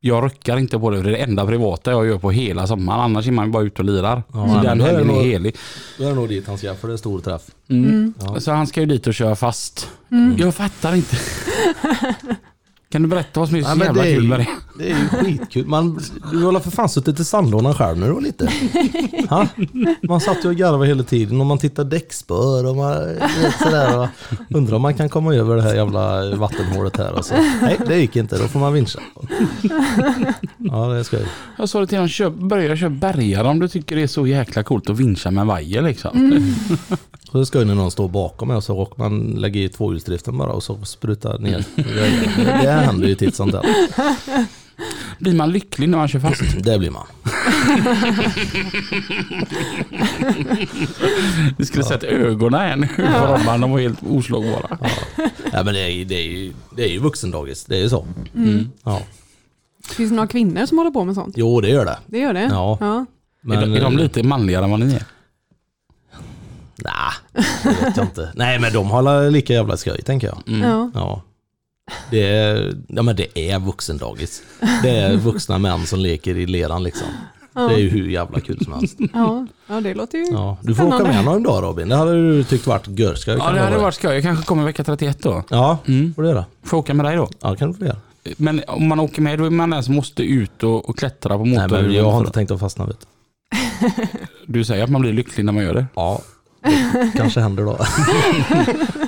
[0.00, 3.00] Jag ruckar inte på det, det är det enda privata jag gör på hela sommaren.
[3.00, 4.22] Annars är man bara ute och lirar.
[4.32, 5.56] Ja, så den helgen är nog- helig.
[5.98, 7.42] Då är det nog dit han ska, för det är stor träff.
[7.70, 8.14] Mm.
[8.20, 8.40] Ja.
[8.40, 9.88] Så han ska ju dit och köra fast.
[10.10, 10.36] Mm.
[10.38, 11.16] Jag fattar inte.
[12.90, 14.38] kan du berätta vad som är så Ja, men jävla det är kul ju- med
[14.38, 14.46] det?
[14.78, 15.66] Det är ju skitkul.
[15.66, 16.00] Man,
[16.32, 18.48] du har för fan suttit i sandlådan själv du var liten?
[19.28, 19.46] Ha?
[20.02, 23.98] Man satt ju och garvade hela tiden och man tittade däckspår och man vet sådär.
[23.98, 24.08] Och
[24.56, 27.12] undrar om man kan komma över det här jävla vattenhålet här.
[27.12, 27.34] Och så.
[27.62, 28.38] Nej, det gick inte.
[28.38, 28.98] Då får man vincha.
[30.56, 31.26] Ja, det är skoj.
[31.58, 34.26] Jag sa det till honom, köp, börja köra bärgare om du tycker det är så
[34.26, 36.10] jäkla coolt att vincha med en vajer liksom.
[37.32, 40.52] Så skoj när någon står bakom mig och så råkar man lägga i tvåhjulsdriften bara
[40.52, 41.64] och så sprutar ner.
[42.62, 43.64] Det, händer ju titt som tätt.
[45.18, 46.42] Blir man lycklig när man kör fast?
[46.64, 47.06] Det blir man.
[51.58, 54.78] Vi skulle sett ögonen här nu på Robban, de var helt oslagbara.
[55.52, 57.88] Ja, men det är, ju- det, är ju, det är ju vuxendagis, det är ju
[57.88, 58.06] så.
[58.84, 59.02] Ja.
[59.88, 61.34] Finns det några kvinnor som håller på med sånt?
[61.38, 61.98] Jo, det gör det.
[62.06, 62.48] Det gör det?
[62.50, 62.78] Ja.
[62.80, 63.06] ja.
[63.54, 65.02] är, de, är de lite manligare än vad ni är?
[66.84, 68.32] Nej, det vet jag inte.
[68.34, 70.42] Nej, men de har lika jävla skoj, tänker jag.
[70.62, 70.90] ja.
[70.94, 71.22] Ja.
[72.10, 74.42] Det är, ja, men det är vuxendagis.
[74.82, 77.06] Det är vuxna män som leker i leran liksom.
[77.54, 78.96] Det är ju hur jävla kul som helst.
[79.14, 79.46] Ja.
[79.66, 80.24] ja, det låter ju...
[80.32, 81.88] Ja, du får åka med någon dag Robin.
[81.88, 83.34] Det hade du tyckt varit görskoj.
[83.38, 84.14] Ja det hade varit skoj.
[84.14, 85.42] Jag kanske kommer vecka 31 då.
[85.50, 86.14] Ja, Mm.
[86.14, 86.44] får du göra.
[86.62, 87.28] Får jag åka med dig då?
[87.40, 87.96] Ja, kan du få göra.
[88.36, 91.38] Men om man åker med då är man den som måste ut och, och klättra
[91.38, 91.82] på Nej, motorn.
[91.84, 93.06] men jag har inte tänkt att fastna vet du.
[94.46, 95.86] Du säger att man blir lycklig när man gör det.
[95.94, 96.20] Ja,
[96.62, 97.70] det kanske händer då.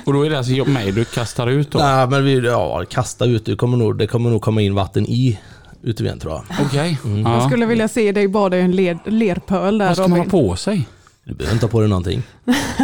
[0.05, 1.79] Och då är det alltså jag- mig du kastar ut då?
[1.79, 3.45] Nej, men vi, ja, kasta ut.
[3.45, 5.39] Det kommer, nog, det kommer nog komma in vatten i
[5.83, 6.43] uteven tror jag.
[6.65, 6.97] Okej.
[7.03, 7.47] Jag Ja.
[7.49, 10.55] skulle vilja se dig bada i en ler, lerpöl där Vad ska man ha på
[10.55, 10.87] sig?
[11.23, 12.23] Du behöver inte ha på dig någonting.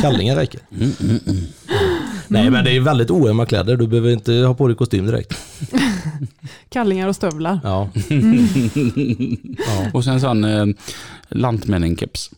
[0.01, 0.59] Kallingar räcker.
[0.71, 0.91] Mm,
[2.27, 3.77] Nej, men det är väldigt oömma kläder.
[3.77, 5.33] Du behöver inte ha på dig kostym direkt.
[6.69, 7.59] Kallingar och stövlar.
[7.63, 7.89] Ja.
[9.93, 10.65] Och sen en sån eh,
[11.29, 12.31] lantmännen-keps.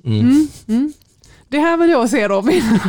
[1.49, 2.63] Det här vill jag se Robin.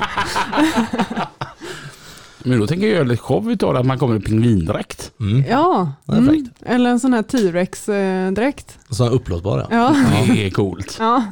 [2.45, 5.13] Men då tänker jag göra lite show utav att man kommer i pingvindräkt.
[5.21, 5.45] Mm.
[5.51, 6.49] Ja, mm.
[6.67, 8.79] eller en sån här T-rex-dräkt.
[8.91, 9.67] Så uppblåsbara.
[9.71, 9.97] Ja.
[10.27, 10.97] Det är coolt.
[10.99, 11.25] Ja.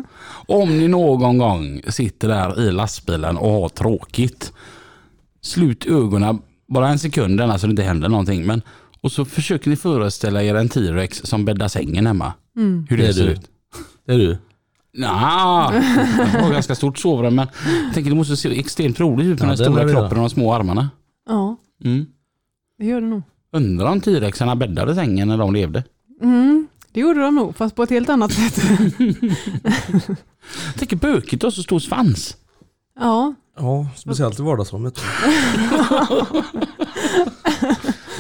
[0.47, 4.53] Om ni någon gång sitter där i lastbilen och har tråkigt.
[5.43, 6.39] Slut ögonen
[6.69, 8.47] bara en sekund så det inte händer någonting.
[8.47, 8.63] Men,
[9.01, 12.33] och så försöker ni föreställa er en T-rex som bäddar sängen hemma.
[12.89, 13.33] Hur det, Det ser du.
[13.33, 13.41] ut.
[14.07, 14.39] Det är du.
[14.97, 15.09] Nja,
[16.33, 17.49] jag har ganska stort sovrum men
[17.85, 20.19] jag tänker det måste se extremt roligt ut med Ja, den det stora det kroppen
[20.19, 20.91] och de små armarna.
[21.29, 22.07] ja, Mm.
[22.79, 23.23] det gör det nog.
[23.53, 25.85] Undrar om T-rexarna bäddade sängen när de levde.
[26.23, 26.67] Mm.
[26.93, 28.59] Det gjorde de nog, fast på ett helt annat sätt.
[30.67, 32.37] Jag tänker bökigt och så stor svans.
[33.01, 35.01] Ja, Ja, speciellt i vardagsrummet.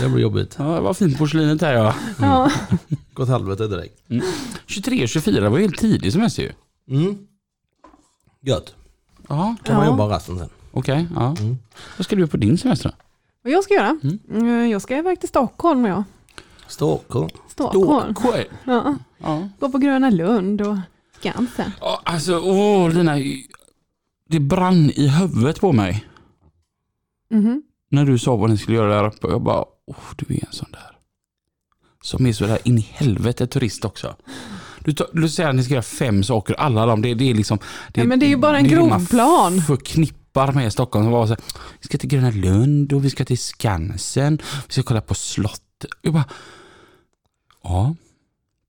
[0.01, 0.55] det blir jobbigt.
[0.59, 1.95] Ja, var fint porslinet här ja.
[2.21, 2.51] ja.
[3.15, 4.03] Gå åt helvete direkt.
[4.67, 6.53] 23-24 var ju helt tidigt semester ju.
[6.97, 7.19] Mm.
[8.43, 8.75] Gött.
[9.29, 10.49] Ja, Kan man jobba resten sen.
[10.71, 11.07] okej.
[11.15, 11.37] ja.
[11.41, 11.59] Mm.
[11.97, 12.93] Vad ska du göra på din semester?
[13.43, 13.99] Vad jag ska göra?
[14.29, 15.85] Mm, Jag ska iväg till Stockholm.
[15.85, 16.05] Ja.
[16.67, 17.29] Stockholm.
[17.49, 18.15] Stockholm.
[18.15, 18.45] Stockholm.
[18.65, 18.95] Ja.
[19.19, 19.49] Ja.
[19.61, 20.77] Gå på Gröna Lund och
[21.21, 21.71] Skansen.
[21.81, 23.17] Ja, Alltså, åh Lina.
[24.29, 26.05] Det brann i huvudet på mig.
[27.31, 27.63] Mhm.
[27.91, 29.27] När du sa vad ni skulle göra där uppe.
[29.29, 30.91] Jag bara, åh du är en sån där.
[32.03, 34.17] Som är så där in i helvete turist också.
[34.85, 37.35] Du, tar, du säger att ni ska göra fem saker, alla de, det, det är
[37.35, 37.59] liksom...
[37.95, 39.63] Ja, men det är ju bara en det det grovplan.
[39.63, 41.05] förknippar med Stockholm.
[41.05, 41.41] Som var så här,
[41.81, 44.39] vi ska till Gröna Lund och vi ska till Skansen.
[44.67, 45.85] Vi ska kolla på slott.
[46.03, 46.25] Jag bara,
[47.65, 47.95] ja.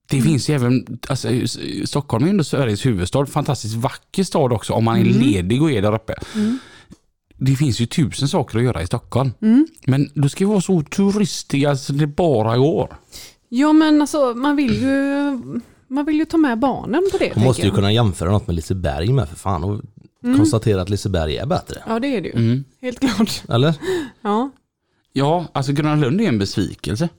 [0.09, 0.27] Det Mm.
[0.29, 1.29] finns ju även, alltså,
[1.85, 3.25] Stockholm är ju ändå Sveriges huvudstad.
[3.25, 5.19] Fantastiskt vacker stad också om man är Mm.
[5.21, 6.15] ledig och är där uppe.
[7.39, 9.31] Det finns ju tusen saker att göra i Stockholm.
[9.41, 9.67] Mm.
[9.87, 12.97] Men då ska vi vara så turistiga så det bara går.
[13.49, 15.39] Ja men alltså man vill ju,
[15.87, 17.35] man vill ju ta med barnen på det.
[17.35, 17.75] Man måste ju jag.
[17.75, 19.81] kunna jämföra något med Liseberg med för fan och
[20.21, 21.83] konstatera att Liseberg är bättre.
[21.87, 22.35] Ja det är det ju.
[22.35, 22.63] Mm.
[22.81, 23.43] Helt klart.
[23.49, 23.73] Eller?
[24.21, 24.49] Ja.
[25.13, 27.09] Ja, alltså Gröna Lund är en besvikelse.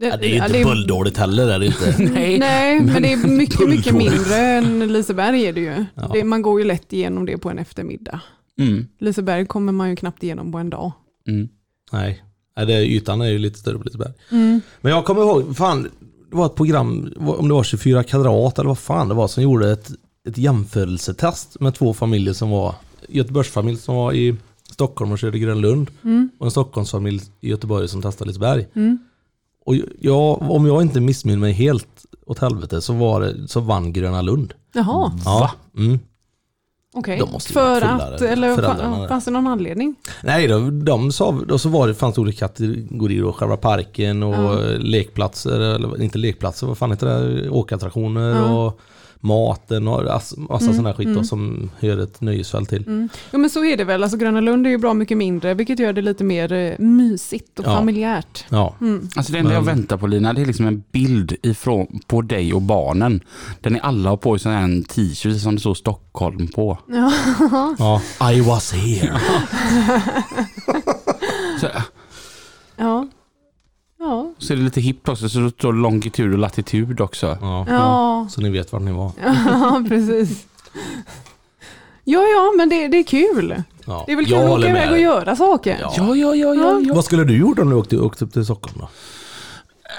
[0.00, 1.96] Ja, det är ju ja, inte det bulldåligt heller är det inte.
[2.12, 5.84] Nej, Nej, men, det är mycket, mycket mindre än Liseberg är det ju.
[5.94, 6.10] Ja.
[6.12, 8.20] Det, man går ju lätt igenom det på en eftermiddag.
[8.60, 8.86] Mm.
[8.98, 10.92] Liseberg kommer man ju knappt igenom på en dag.
[11.28, 11.48] Mm.
[11.92, 12.22] Nej,
[12.56, 14.12] det, ytan är ju lite större på Liseberg.
[14.30, 14.60] Mm.
[14.80, 15.82] Men jag kommer ihåg, fan,
[16.30, 19.42] det var ett program, om det var 24 kvadrat eller vad fan det var, som
[19.42, 19.90] gjorde ett,
[20.28, 22.74] ett jämförelsetest med två familjer som var,
[23.08, 24.36] Göteborgsfamilj som var i
[24.70, 26.30] Stockholm och körde Grönlund Mm.
[26.38, 28.66] och en Stockholmsfamilj i Göteborg som testade Liseberg.
[28.74, 28.98] Mm.
[29.64, 33.92] Och jag, om jag inte missminner mig helt åt helvete så, var det, så vann
[33.92, 34.54] Gröna Lund.
[34.74, 35.50] Jaha, Ja.
[35.76, 35.98] Mm.
[36.92, 37.18] Okej.
[37.18, 39.08] Ju För att, eller där.
[39.08, 39.94] fanns det någon anledning?
[40.22, 44.22] Nej, de, de sa, och så var det, fanns det olika kategorier, och själva parken
[44.22, 44.58] och Ja.
[44.78, 48.66] lekplatser, eller inte lekplatser, vad fan heter det, åkattraktioner Ja.
[48.66, 48.80] och
[49.24, 51.24] maten och ass- massa Mm, sån här skit då, mm.
[51.24, 52.86] som hör ett nöjesfält till.
[52.86, 53.08] Mm.
[53.32, 55.78] Jo men så är det väl, alltså Gröna Lund är ju bra mycket mindre, vilket
[55.78, 57.76] gör det lite mer eh, mysigt och Ja.
[57.76, 58.44] familjärt.
[58.48, 59.08] Ja, Mm.
[59.16, 62.54] Alltså det enda jag väntar på Lina, det är liksom en bild ifrån, på dig
[62.54, 63.20] och barnen.
[63.60, 66.78] Där ni alla har på här en t-shirt som det står Stockholm på.
[66.88, 67.12] Ja.
[68.20, 68.32] ja.
[68.32, 69.20] I was here.
[71.60, 71.66] Så,
[72.76, 73.08] ja.
[74.02, 74.32] Ja.
[74.38, 77.38] så är det lite hippt också, så det står longitud och latitud också.
[77.40, 77.66] Ja.
[77.68, 78.26] Ja.
[78.30, 79.12] Så ni vet vart ni var.
[79.46, 80.46] ja, precis.
[82.04, 83.62] Ja, ja, men det, det är kul.
[83.86, 84.04] Ja.
[84.06, 85.78] Det är väl kul Jag att åka iväg och göra saker.
[85.80, 85.94] Ja.
[85.96, 86.80] Ja, ja, ja, ja.
[86.86, 86.94] ja.
[86.94, 88.88] Vad skulle du gjort om du åkte, åkte upp till Stockholm då?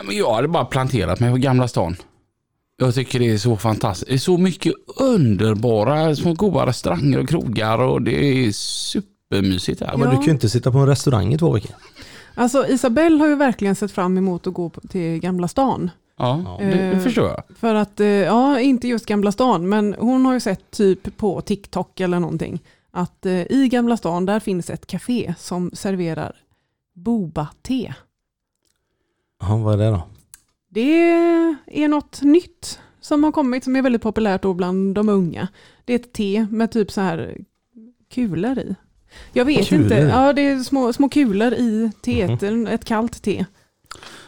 [0.03, 1.95] Men jag hade bara planterat mig på Gamla stan.
[2.77, 4.09] Jag tycker det är så fantastiskt.
[4.09, 9.89] Det är så mycket underbara små goda restauranger och krogar och det är supermysigt här.
[9.91, 9.97] Ja.
[9.97, 11.75] Men du kan ju inte sitta på en restaurang i två veckor.
[12.35, 15.91] Alltså Isabelle har ju verkligen sett fram emot att gå till Gamla stan.
[16.17, 17.43] Ja, det, det Eh, förstår jag.
[17.57, 21.41] För att, eh, ja, inte just Gamla stan, men hon har ju sett typ på
[21.41, 26.35] TikTok eller någonting, att eh, i Gamla stan där finns ett café som serverar
[26.93, 27.93] boba-te.
[29.39, 30.01] Ja, vad är det då?
[30.69, 31.09] Det
[31.65, 35.47] är något nytt som har kommit som är väldigt populärt då bland de unga.
[35.85, 37.37] Det är ett te med typ så här
[38.13, 38.75] kulor i.
[39.33, 39.83] Jag vet Kulor?
[39.83, 43.45] inte, ja det är små, små kulor i teet, ett kallt te.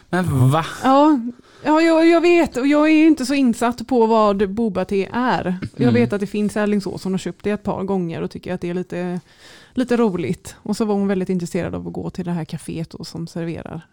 [0.08, 0.66] Men va?
[0.84, 1.20] Ja,
[1.64, 5.58] ja jag, jag vet och jag är inte så insatt på vad boba-te är.
[5.76, 5.94] Jag Mm.
[5.94, 8.54] vet att det finns i Alingsås, hon har köpt det ett par gånger och tycker
[8.54, 9.20] att det är lite,
[9.74, 10.56] lite roligt.
[10.62, 13.26] Och så var hon väldigt intresserad av att gå till det här kaféet då, som
[13.26, 13.86] serverar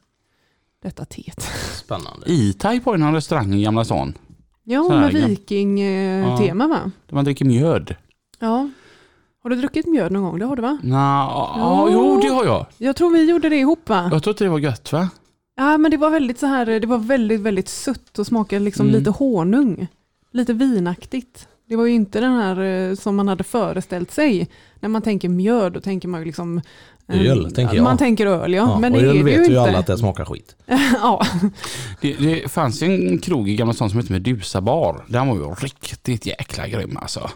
[0.83, 1.41] detta teet.
[1.73, 2.25] Spännande.
[2.27, 4.17] E-Type har ju någon restaurang i Gamla stan.
[4.63, 5.27] Ja, med ja.
[5.27, 6.91] viking-tema va?
[7.07, 7.95] Där man dricker mjöd.
[8.39, 8.69] Ja.
[9.43, 10.39] Har du druckit mjöd någon gång?
[10.39, 10.77] Det har du va?
[10.83, 12.65] Nå, ja, jo det har jag.
[12.77, 14.09] Jag tror vi gjorde det ihop va?
[14.11, 15.09] Jag tror inte det var gött va?
[15.55, 18.85] Ja, men det var väldigt så här, det var väldigt, väldigt sött och smakade liksom
[18.87, 18.99] Mm.
[18.99, 19.87] lite honung.
[20.31, 21.47] Lite vinaktigt.
[21.69, 24.49] Det var ju inte den här eh, som man hade föreställt sig.
[24.79, 26.61] När man tänker mjöd, då tänker man ju liksom...
[27.09, 27.83] eh, Öl, tänker jag.
[27.83, 28.79] Man tänker öl, ja.
[28.79, 29.61] men och det öl är det vet ju inte.
[29.61, 30.55] alla att det smakar skit.
[31.01, 31.25] ja.
[32.01, 35.05] Det, det fanns ju en krog i Gamla stan som hette Medusa bar.
[35.07, 37.29] Den var ju riktigt jäkla grym alltså.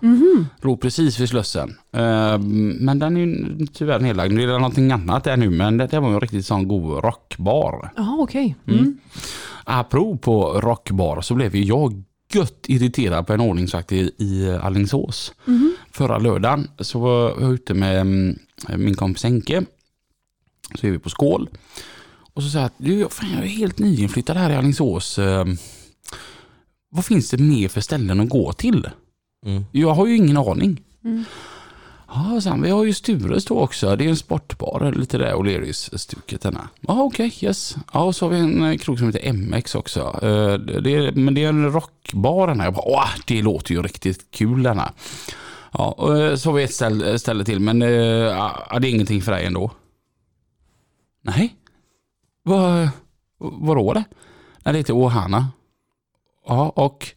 [0.62, 1.70] Låg precis vid Slussen.
[1.94, 2.38] Eh,
[2.80, 4.34] Men den är ju tyvärr nedlagd.
[4.34, 6.68] Nu är det någonting annat där nu men det, det var ju en riktigt sån
[6.68, 7.92] god rockbar.
[7.96, 8.56] Jaha, okej.
[8.68, 8.80] Mm.
[8.80, 8.98] Mm.
[9.64, 12.04] Apropå på rockbar så blev ju jag
[12.34, 15.34] gött irriterad på en ordningsvakt i, i Alingsås.
[15.46, 15.76] Mhm.
[15.92, 18.40] Förra lördagen så var jag ute med mm,
[18.78, 19.66] min kompis Enke.
[20.76, 21.50] Så är vi på skål.
[22.34, 25.20] Och så säger jag att du, fan, jag är helt nyinflyttad här i Alingsås.
[25.20, 25.46] Eh,
[26.90, 28.90] Vad finns det mer för ställen att gå till?
[29.46, 29.64] Mm.
[29.72, 30.82] Jag har ju ingen aning.
[31.04, 31.24] Mm.
[32.08, 33.96] Ja, sen, vi har ju Stures då också.
[33.96, 36.46] Det är en sportbar, lite där O'Learys-stuket.
[36.82, 37.76] Ja, okej, yes.
[37.94, 40.00] Ja, och så har vi en eh, krog som heter MX också.
[40.22, 42.48] Eh, Det är, men det är en rockbar.
[42.64, 44.94] Jag bara, åh, det låter ju riktigt kul denna.
[45.72, 48.92] Ja, och eh, så har vi ett ställe, ställe till, men eh, ja, det är
[48.92, 49.72] ingenting för dig ändå.
[51.22, 51.56] Nej.
[52.44, 52.90] Vad,
[53.38, 54.04] vadå det?
[54.64, 55.48] Nej, det heter Ohana.
[56.48, 57.08] Ja, och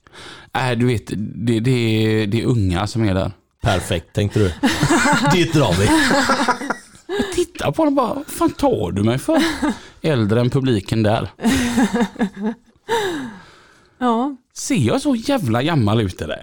[0.54, 3.32] Nej, du vet, det, det, är, det är unga som är där.
[3.62, 4.44] Perfekt tänkte du.
[5.32, 5.86] Dit drar vi.
[7.16, 9.42] Jag tittar på och bara, vad fan tar du mig för?
[10.02, 11.30] Äldre än publiken där.
[14.02, 14.36] Ja.
[14.54, 16.42] Ser jag så jävla gammal ut eller?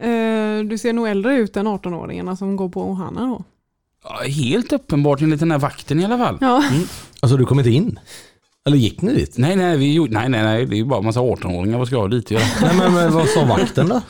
[0.00, 3.44] Eh, du ser nog äldre ut än 18-åringarna som går på Ohanna då.
[4.04, 6.38] Ja, helt uppenbart enligt den här vakten i alla fall.
[6.40, 6.62] Ja.
[7.20, 7.98] Alltså du kom inte in?
[8.66, 9.38] Eller gick ni dit?
[9.38, 11.78] Nej, nej, vi gjorde, nej, nej, nej, det är ju bara en massa 18-åringar.
[11.78, 12.42] Vad ska jag ha dit göra?
[12.62, 14.00] Nej men, men vad sa vakten då?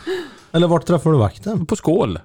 [0.53, 1.67] Eller vart träffade du vakten?
[1.67, 2.19] På skål.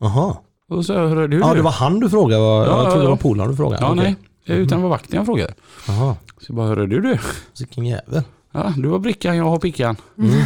[0.00, 0.36] Jaha.
[0.68, 2.42] Och så hörde du Ja det var han du frågade.
[2.42, 3.82] Ja, jag trodde det var polaren du frågade.
[3.82, 4.16] Ja, Okej.
[4.46, 4.58] nej.
[4.58, 5.54] Utan det var vakten jag frågade.
[5.88, 6.16] Jaha.
[6.38, 7.18] Så jag bara, hörde du du?
[7.58, 8.22] Vilken jävel.
[8.56, 9.96] Ja, du har brickan, jag har pickan.
[10.18, 10.44] Mm.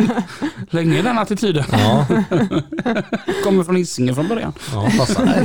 [0.70, 1.64] Länge den attityden.
[1.72, 2.06] Ja,
[3.44, 4.52] Kommer från Hisingen från början.
[4.72, 5.26] ja passar.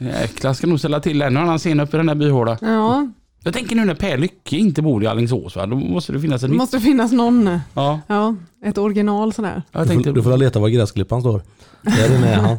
[0.00, 2.58] Jäklar, ska nog ställa till en och annan scen uppe i den där byhåla.
[2.60, 3.08] ja,
[3.42, 5.66] Jag tänker nu när Per Lycke inte bor i Alingsås, va?
[5.66, 6.58] då måste det finnas en det nytt.
[6.58, 7.60] måste finnas någon.
[7.74, 8.34] Ja, Ja,
[8.64, 9.62] ett original sådär.
[9.72, 10.10] jag Du tänkte...
[10.10, 11.42] får, du får leta var gräsklippan står.
[11.82, 12.56] Där är han.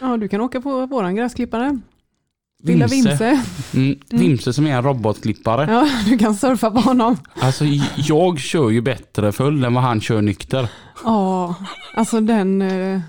[0.00, 1.78] Ja, du kan åka på våran gräsklippare.
[2.64, 3.42] Lilla Vimse.
[3.74, 5.72] Mm, Vimse som är en robotklippare.
[5.72, 7.16] Ja, du kan surfa på honom.
[7.40, 7.64] Alltså
[7.96, 10.68] jag kör ju bättre full än vad han kör nykter.
[11.04, 11.54] Ja,
[11.94, 12.62] alltså den...
[12.62, 13.00] eh,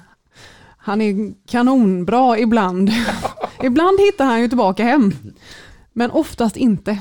[0.77, 2.91] Han är kanonbra ibland.
[3.63, 5.13] ibland hittar han ju tillbaka hem.
[5.93, 6.97] Men oftast inte.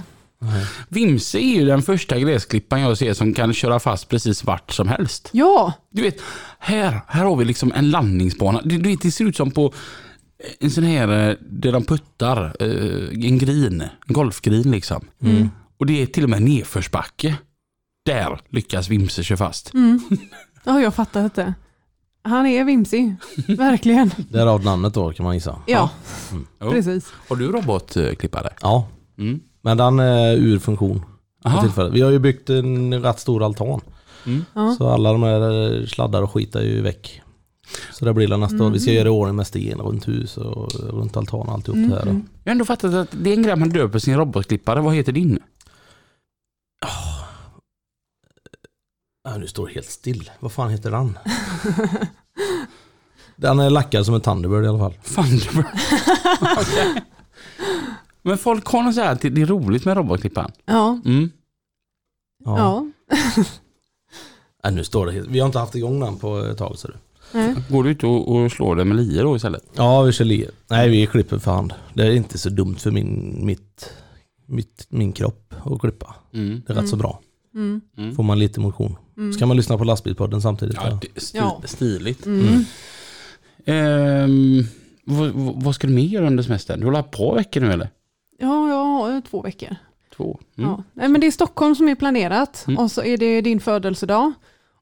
[0.89, 4.89] Vimse är ju den första gräsklipparen jag ser som kan köra fast precis vart som
[4.89, 5.29] helst.
[5.33, 6.17] Ja, Du vet,
[6.59, 8.61] här, här har vi liksom en landningsbana.
[8.65, 9.73] Du, du vet, det ser ut som på
[10.61, 15.05] en sån här eh, där de puttar, eh, en grin, en golfgrin liksom.
[15.23, 15.49] Mm.
[15.79, 17.37] Och det är till och med nedförsbacke.
[18.07, 19.75] där lyckas Vimse köra fast.
[19.75, 20.01] Mm.
[20.65, 21.55] Ja, jag fattar inte.
[22.23, 23.17] Han är vimsig,
[23.49, 24.11] verkligen.
[24.31, 25.59] Därav namnet då kan man gissa.
[25.67, 25.91] Ja,
[26.61, 26.71] Jo.
[26.71, 27.13] precis.
[27.29, 28.51] Har du robotklippare?
[28.61, 28.89] Ja,
[29.19, 29.41] Mm.
[29.63, 31.03] men den är ur funktion.
[31.93, 33.81] Vi har ju byggt en rätt stor altan.
[34.27, 34.45] Mm.
[34.79, 37.21] Så alla de här sladdar och skit är ju väck.
[37.93, 38.71] Så det blir det nästa år.
[38.71, 38.99] Vi ska Mm.
[38.99, 42.05] göra i ordning med sten runt hus och runt altan och alltihop Mm, det här.
[42.05, 42.11] då.
[42.11, 44.81] Jag har ändå fattat att det är en grej man döper sin robotklippare.
[44.81, 45.39] Vad heter din?
[49.25, 50.31] Ja, nu står det helt still.
[50.41, 51.19] Vad fan heter den?
[53.37, 54.95] den är lackad som en Thunderbird i alla fall.
[55.05, 55.67] Thunderbird.
[56.61, 57.03] Okej.
[58.23, 60.53] Men folk har nog så här att det är roligt med robotklipparen.
[60.65, 61.31] Ja, Mm.
[62.45, 62.87] ja.
[64.63, 65.29] Ja, nu står det helt...
[65.29, 66.79] Vi har inte haft igång den på ett tag.
[66.79, 66.95] Så det.
[67.69, 69.65] Går du ut och, och slår det med lie då istället?
[69.77, 70.51] Ja, vi kör lie.
[70.71, 71.75] Nej, vi klipper för hand.
[71.95, 73.91] Det är inte så dumt för min, mitt,
[74.47, 76.15] mitt, min kropp att klippa.
[76.35, 76.63] Mm.
[76.67, 77.21] Det är rätt så bra.
[77.55, 77.81] Mm.
[77.97, 78.15] Mm.
[78.17, 78.97] Får man lite motion.
[79.33, 80.77] Så kan man lyssna på lastbilspodden samtidigt.
[80.85, 81.63] Ja, det är sti- Ja.
[81.65, 82.27] stiligt.
[82.27, 82.65] Mm.
[83.67, 84.65] Ehm,
[85.05, 86.81] vad, vad ska du mer göra under semestern?
[86.81, 87.89] Du håller på veckor nu eller?
[88.39, 89.77] Ja, jag har två veckor.
[90.17, 90.39] Två?
[90.59, 90.71] Mm.
[90.71, 90.83] Ja.
[90.93, 92.79] Nej, men det är Stockholm som är planerat Mm.
[92.79, 94.33] och så är det din födelsedag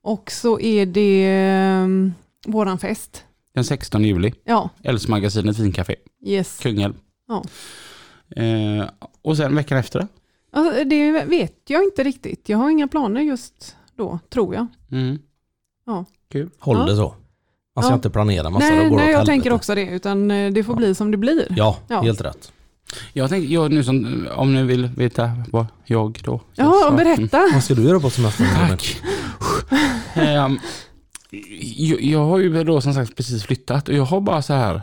[0.03, 2.15] och så är det um,
[2.47, 3.25] våran fest.
[3.55, 4.33] Den 16 juli.
[4.45, 5.95] Ja, Älvsmagasinet Vincafé.
[6.27, 6.59] yes.
[6.63, 6.95] Kungälv.
[7.29, 7.45] Ja.
[8.43, 8.89] Eh,
[9.23, 10.07] och sen veckan efter då?
[10.53, 12.49] Alltså, det vet jag inte riktigt.
[12.49, 14.67] Jag har inga planer just då, tror jag.
[14.91, 15.19] Mm.
[16.59, 16.85] Håll Ja.
[16.87, 17.15] det så.
[17.75, 17.95] Man ska Ja.
[17.95, 18.71] inte planera massa.
[18.71, 19.27] då nej, det nej jag helvete.
[19.27, 21.47] tänker också det, utan eh, det får bli som det blir.
[21.51, 22.01] Ja, Ja.
[22.03, 22.53] helt rätt.
[23.13, 26.41] Jag tänkte, jag, nu som, om ni vill veta vad jag då...
[26.55, 27.49] Ja, så- berätta.
[27.53, 28.47] Vad ska du göra på semestern?
[28.69, 29.03] Tack.
[30.15, 30.59] Ehm,
[31.77, 34.83] jag, jag har ju då som sagt precis flyttat och jag har bara så här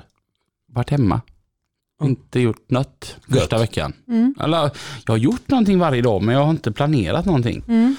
[0.68, 1.22] varit hemma.
[2.02, 2.12] Mm.
[2.12, 3.62] Inte gjort något första Gött.
[3.62, 3.94] veckan.
[4.08, 4.36] Mm.
[4.40, 4.72] Eller,
[5.06, 7.64] jag har gjort någonting varje dag men jag har inte planerat någonting.
[7.68, 7.96] Mm.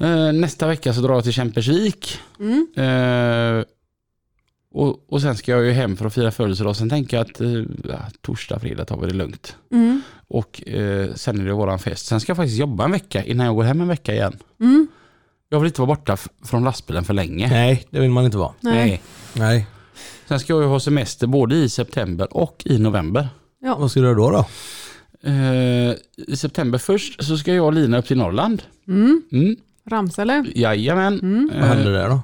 [0.00, 2.18] Eh, nästa vecka så drar jag till Kämpersvik.
[2.40, 2.66] Mm.
[2.76, 3.64] Eh,
[4.70, 6.76] och, och sen ska jag ju hem för att fira födelsedag.
[6.76, 9.56] Sen tänker jag att eh, torsdag, fredag tar vi det lugnt.
[9.72, 10.02] Mm.
[10.28, 12.06] Och eh, sen är det våran fest.
[12.06, 14.38] Sen ska jag faktiskt jobba en vecka innan jag går hem en vecka igen.
[15.48, 15.56] Mm.
[15.56, 17.48] Jag vill inte vara borta f- från lastbilen för länge.
[17.48, 18.52] Nej, det vill man inte vara.
[18.60, 19.02] Nej.
[19.32, 19.66] Nej.
[20.28, 23.28] Sen ska jag ju ha semester både i september och i november.
[23.62, 23.76] Ja.
[23.78, 24.30] Vad ska du göra då?
[24.30, 24.44] då?
[25.30, 28.62] Eh, I september först så ska jag och Lina upp till Norrland.
[28.88, 29.22] Mm.
[29.32, 29.56] Mm.
[29.90, 30.44] Ramsele.
[30.54, 31.20] Jajamän.
[31.20, 31.50] Mm.
[31.54, 32.20] Vad händer där då?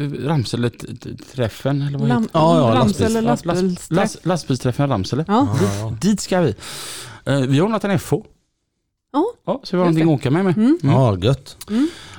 [0.00, 3.96] Eh, Ramsele-träffen eller vad Lam- heter Ja, ja, Ramsele lastbils- Last, lastbilsträff.
[3.98, 5.24] last, lastbilsträffen Ramsele.
[5.28, 5.56] Ja.
[5.62, 5.96] Ja, ja.
[6.00, 6.54] Dit ska vi.
[7.24, 8.12] Eh, vi har ordnat en FH.
[9.12, 9.24] Ja.
[9.46, 10.44] Ja, så vi har Just någonting att åka med.
[10.44, 10.56] med.
[10.56, 10.78] Mm.
[10.82, 11.56] ja, gött.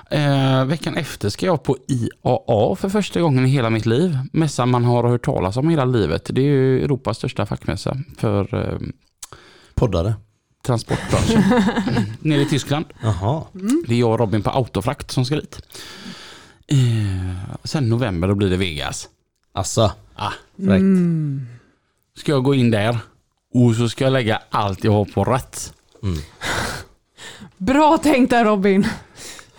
[0.10, 4.18] Eh, veckan efter ska jag på IAA för första gången i hela mitt liv.
[4.34, 6.30] Mässan man har hört talas om hela livet.
[6.34, 8.80] Det är ju Europas största fackmässa för eh,
[9.76, 10.14] Poddare.
[10.66, 11.44] transportbranschen.
[12.20, 12.86] Nere i Tyskland.
[13.02, 13.44] Jaha.
[13.88, 15.60] Det är jag och Robin på Autofrakt som ska dit.
[16.68, 19.10] Eh, sen november då blir det Vegas.
[19.54, 19.92] Asså.
[20.16, 20.68] Ah, Fräckt.
[20.82, 21.48] Mm.
[22.18, 22.98] ska jag gå in där
[23.54, 25.74] och så ska jag lägga allt jag har på rätt.
[26.04, 26.18] Mm.
[27.58, 28.88] Bra tänkt där Robin.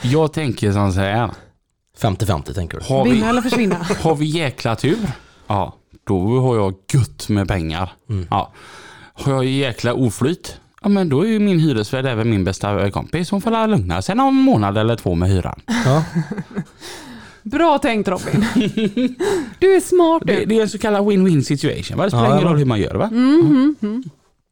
[0.03, 1.31] Jag tänker som så här.
[1.99, 2.85] 50-50 tänker du?
[2.85, 3.75] Har vi, Vinna eller försvinna.
[4.03, 4.99] har vi jäkla tur,
[5.47, 5.75] ja,
[6.05, 7.93] då har jag gött med pengar.
[8.11, 8.27] Mm.
[8.31, 8.53] Ja.
[9.15, 13.31] Har jag jäkla oflyt, ja men då är ju min hyresvärd även min bästa kompis.
[13.31, 15.61] Hon får lugna sig en månad eller två med hyran.
[15.85, 16.05] Ja.
[17.43, 18.47] Bra tänkt Robin.
[19.59, 20.45] Du är smart Det, du.
[20.45, 21.99] det är en så kallad win-win situation.
[21.99, 22.05] Va?
[22.05, 23.09] Det spelar Ja, ingen roll hur man gör va?
[23.13, 24.03] Mm, mm, mm.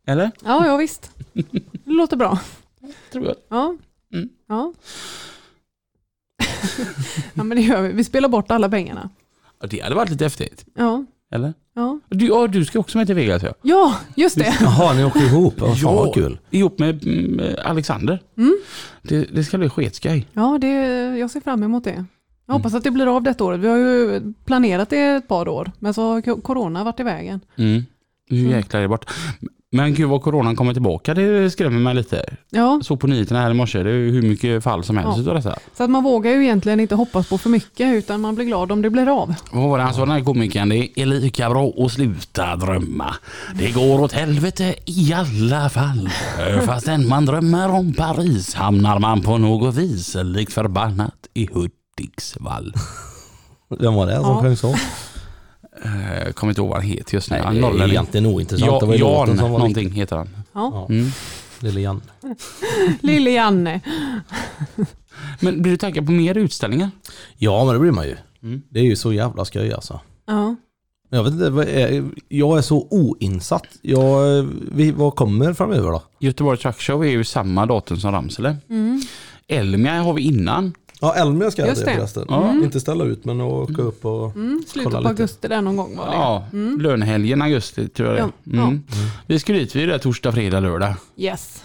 [0.07, 0.31] Eller?
[0.45, 1.11] Ja, ja visst.
[1.33, 2.39] Det låter bra.
[3.13, 3.35] Tror jag.
[3.49, 3.75] Ja.
[4.15, 4.29] Mm.
[4.49, 4.73] Ja.
[7.35, 7.93] ja men det gör vi.
[7.93, 9.11] Vi spelar bort alla pengarna.
[9.61, 10.65] Ja, Det hade varit lite häftigt.
[10.75, 11.05] Ja.
[11.35, 11.55] Eller?
[11.75, 13.55] Ja, Du, ja, du ska också med till Vegas ja.
[13.63, 14.57] ja just det.
[14.61, 15.61] Jaha, ni åker ihop?
[15.61, 16.39] Vad fan vad kul.
[16.51, 18.23] Ihop med mm, Alexander.
[18.39, 18.57] Mm.
[19.03, 20.27] Det, det ska bli sketskaj.
[20.33, 20.69] Ja, det,
[21.19, 22.05] jag ser fram emot det.
[22.47, 23.61] Jag hoppas att det blir av detta året.
[23.61, 27.41] Vi har ju planerat det ett par år, men så har corona varit i vägen.
[27.57, 27.83] Mm.
[28.31, 28.51] Nu Så.
[28.51, 29.11] jäklar är det bort.
[29.75, 32.25] Men gud vad coronan kommer tillbaka, det skrämmer mig lite.
[32.51, 35.23] Ja, Så på nyheterna här i morse, det är hur mycket fall som helst Ja.
[35.23, 35.59] utav detta.
[35.77, 38.73] så att man vågar ju egentligen inte hoppas på för mycket, utan man blir glad
[38.73, 39.35] om det blir av.
[39.53, 40.69] Vad var det han sa den här komikern?
[40.69, 43.15] Det är lika bra att sluta drömma.
[43.55, 46.09] Det går åt helvete i alla fall.
[46.67, 52.75] Fastän man drömmer om Paris hamnar man på något vis likt förbannat i Hudiksvall.
[53.81, 54.41] Vem var det som Ja.
[54.43, 54.75] sjöng så?
[55.85, 57.37] Eh, kommer inte ihåg vad han heter just nu.
[57.37, 58.71] Nej, Han det är egentligen ointressant.
[58.71, 60.29] det Ja, var ju Jan som var någonting heter han.
[60.53, 61.11] Ja, Mm.
[61.61, 62.03] lille Jan.
[63.01, 63.81] lille Janne.
[65.41, 66.91] Men blir du taggad på mer utställningar?
[67.39, 68.17] Ja, men det blir man ju.
[68.43, 68.63] Mm.
[68.71, 70.01] Det är ju så jävla skoj alltså.
[70.27, 70.57] Ja.
[71.11, 73.67] Jag vet inte, jag är så oinsatt.
[73.83, 76.03] Jag, vi, vad kommer framöver då?
[76.21, 78.57] Göteborg Truck Show är ju samma datum som Ramsele.
[78.71, 79.03] Mm.
[79.49, 80.75] Elmia har vi innan.
[81.05, 81.97] Ja, Elmia ska jag Just det det.
[81.97, 82.25] förresten.
[82.29, 82.53] Ja.
[82.53, 85.23] Inte ställa ut men åka upp och Mm, slutet Kolla på lite.
[85.23, 86.13] augusti där någon gång var det.
[86.13, 86.47] Ja,
[86.81, 88.67] lönehelgen augusti tror jag det Ja, är.
[88.67, 88.83] mm.
[89.27, 90.95] Vi ska dit vid det torsdag, fredag, lördag.
[91.17, 91.65] Yes.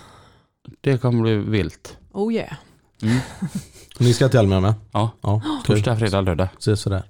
[0.81, 1.97] Det kommer bli vilt.
[2.11, 2.53] Oh yeah.
[3.99, 4.73] Ni ska till Elmia med?
[4.91, 6.47] Ja, Ja, torsdag, fredag, lördag.
[6.59, 7.03] Ses sådär.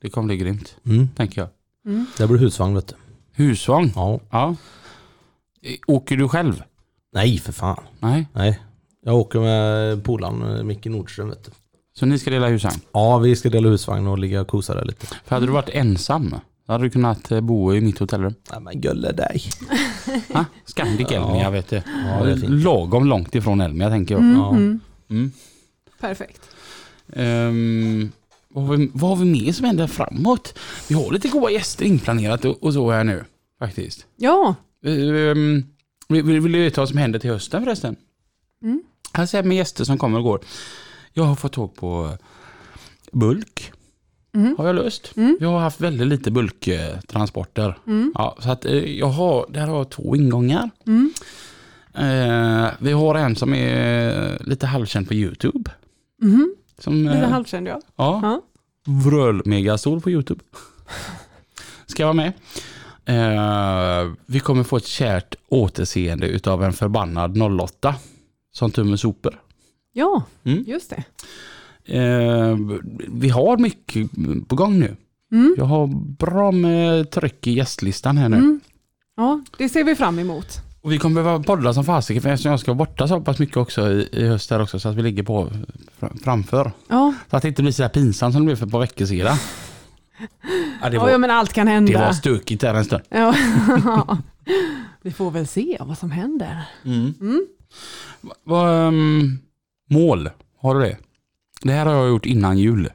[0.00, 1.08] Det kommer bli grymt, Mm.
[1.16, 1.48] tänker jag.
[2.18, 2.94] Det blir husvagn vet du.
[3.32, 3.92] Husvagn?
[3.94, 4.20] Ja.
[4.30, 4.56] Ja.
[5.86, 6.62] Åker du själv?
[7.12, 7.82] Nej för fan.
[8.00, 8.28] Nej.
[8.32, 8.60] Nej.
[9.06, 11.50] Jag åker med polaren eh, Micke Nordström vet du.
[11.94, 12.76] Så ni ska dela husvagn?
[12.92, 15.06] Ja, vi ska dela husvagn och ligga och kosa där lite.
[15.06, 16.34] För hade du varit ensam,
[16.66, 18.34] då hade du kunnat eh, bo i mitt hotellrum.
[18.50, 19.42] Nej men gulle dig.
[20.32, 20.44] Ha?
[20.64, 21.76] Scandic Elmia vet du.
[21.76, 22.62] Ja, det är fint.
[22.62, 24.22] Lagom långt ifrån Elmia tänker jag.
[24.24, 24.50] Mm, Ja.
[24.50, 24.80] mm.
[25.10, 25.32] Mm.
[26.00, 26.40] Perfekt.
[27.12, 28.12] Ehm,
[28.48, 30.58] vad, har vi, vad har vi mer som händer framåt?
[30.88, 33.24] Vi har lite goda gäster inplanerat och, och så här nu
[33.58, 34.06] faktiskt.
[34.16, 34.54] Ja,
[34.86, 35.64] Um,
[36.08, 37.96] vill, vill vill du veta vad som händer till hösten förresten?
[38.62, 38.82] Mm.
[39.16, 40.40] Jag säger med gäster som kommer och går.
[41.12, 42.16] Jag har fått tag på
[43.12, 43.72] bulk.
[44.34, 44.54] Mm.
[44.58, 45.16] Har jag löst.
[45.16, 45.38] Mm.
[45.40, 47.78] Jag har haft väldigt lite bulktransporter.
[47.86, 48.12] Mm.
[48.14, 50.70] Ja, så att eh, jag har, där har jag två ingångar.
[50.86, 51.12] Mm.
[51.94, 55.70] Eh, vi har en som är lite halvkänd på YouTube.
[56.22, 56.54] Mhm.
[56.78, 57.80] Som, lite eh, halvkänd ja.
[57.96, 58.20] Ja.
[58.22, 58.42] Ja.
[58.84, 60.40] Vröl-megastor på YouTube.
[61.86, 62.32] Ska vara med.
[63.04, 67.94] Eh, vi kommer få ett kärt återseende utav en förbannad 08.
[68.56, 69.40] Som tömmer sopor.
[69.92, 70.64] Ja, Mm.
[70.66, 71.04] just det.
[71.98, 72.56] Eh,
[73.08, 74.10] vi har mycket
[74.48, 74.96] på gång nu.
[75.32, 75.54] Mm.
[75.58, 75.86] Jag har
[76.18, 78.36] bra med tryck i gästlistan här nu.
[78.36, 78.60] Mm.
[79.16, 80.46] Ja, det ser vi fram emot.
[80.80, 83.38] Och vi kommer behöva podda som fasiken för eftersom jag ska vara borta så pass
[83.38, 85.48] mycket också i, i höst här också så att vi ligger på
[86.00, 86.72] fr- framför.
[86.88, 88.80] Ja, Så att det inte blir så här pinsamt som det blev för ett par
[88.80, 89.36] veckor sedan.
[90.82, 91.92] Ja, det, var, ja men allt kan hända.
[91.92, 93.02] det var stökigt där en stund.
[93.08, 93.34] Ja.
[95.02, 96.62] vi får väl se vad som händer.
[96.84, 97.14] Mm.
[98.26, 99.38] Va- Vad, ehm,
[99.90, 100.96] mål, har du det?
[101.62, 102.90] Det här har jag gjort innan jul.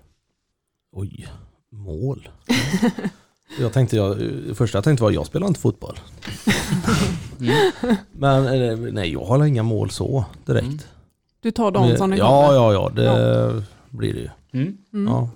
[0.91, 1.27] Oj,
[1.71, 2.29] mål.
[3.59, 4.17] jag tänkte, jag,
[4.53, 5.99] första jag tänkte var jag spelar inte fotboll.
[8.11, 10.87] Men eh, nej, jag har inga mål så direkt.
[11.41, 14.29] Du tar dem som det ja, ja, ja, det blir det ju.
[14.53, 14.77] Mm.
[14.93, 15.13] Mm.
[15.13, 15.29] Ja.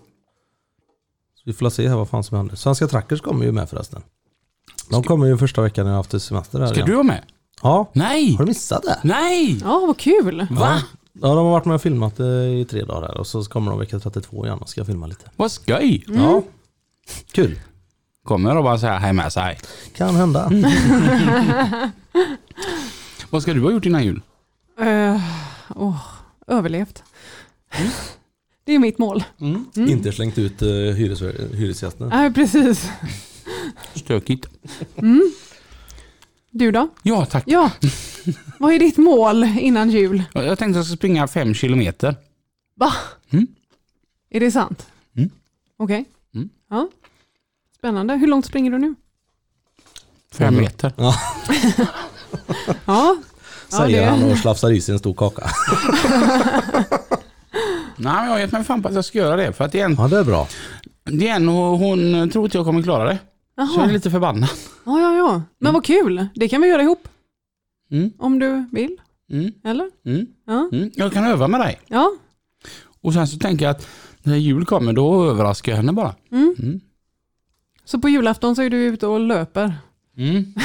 [1.36, 2.56] Så vi får se här vad fan som händer.
[2.56, 4.02] Svenska Trackers kommer ju med förresten.
[4.90, 6.88] De kommer ju första veckan när jag har haft semester där Ska igen.
[6.88, 7.24] du vara med?
[7.62, 8.32] Ja, Nej!
[8.32, 9.00] har du missat det?
[9.04, 9.60] Nej!
[9.62, 10.48] Ja, vad kul.
[10.50, 10.82] Va?
[11.22, 13.72] Ja, de har varit med och filmat eh, i tre dagar här och så kommer
[13.72, 15.30] de vecka 32 igen och ska filma lite.
[15.36, 16.06] Vad skoj!
[16.08, 16.44] Ja,
[17.32, 17.60] kul.
[18.24, 19.60] Kommer och bara säga hej med sig.
[19.96, 20.52] Kan hända.
[23.30, 24.22] Vad ska du ha gjort innan jul?
[24.82, 25.22] Uh,
[25.76, 26.02] oh,
[26.48, 27.04] överlevt.
[28.64, 29.24] Det är mitt mål.
[29.42, 29.66] Mm.
[29.76, 31.22] Inte slängt ut uh, hyres,
[31.54, 32.10] hyresgästerna.
[32.10, 32.90] Nej, precis.
[33.94, 34.48] Stökigt.
[36.58, 36.88] Du då?
[37.04, 37.44] Ja tack.
[37.48, 37.72] Ja.
[38.60, 40.24] Vad är ditt mål innan jul?
[40.34, 42.16] Jag tänkte att jag ska springa fem kilometer.
[42.76, 42.94] Va?
[43.30, 43.48] Mm.
[44.30, 44.88] Är det sant?
[45.18, 45.30] Mm.
[45.78, 46.06] Okej.
[46.36, 46.50] Mm.
[46.70, 46.90] Ja.
[47.78, 48.14] Spännande.
[48.14, 48.96] Hur långt springer du nu?
[50.34, 50.62] Fem Mm.
[50.62, 50.94] meter.
[50.98, 51.16] Ja.
[52.86, 53.18] ja
[53.68, 55.44] Säger det- han och slafsar i sig en stor kaka.
[57.98, 59.54] Nej men jag har gett mig fan på att jag ska göra det.
[59.54, 60.48] För att det är en, Ja, det är bra.
[61.04, 63.18] det är en hon tror inte jag kommer klara det.
[63.56, 63.92] Så jag är Jaha.
[63.92, 64.50] lite förbannad.
[64.86, 65.42] Ja, ja, ja.
[65.60, 66.28] Men vad kul.
[66.36, 67.08] Det kan vi göra ihop.
[67.92, 68.12] Mm.
[68.20, 68.98] Om du vill.
[69.32, 69.52] Mm.
[69.64, 69.90] Eller?
[70.06, 70.26] Mm.
[70.48, 70.70] Ja.
[70.72, 70.92] Mm.
[70.96, 71.80] Jag kan öva med dig.
[71.88, 72.12] Ja.
[73.02, 73.88] Och sen så tänker jag att
[74.24, 76.16] när jul kommer då överraskar jag henne bara.
[76.32, 76.56] Mm.
[76.60, 76.80] Mm.
[77.86, 79.74] Så på julafton så är du ute och löper.
[80.18, 80.54] Mm.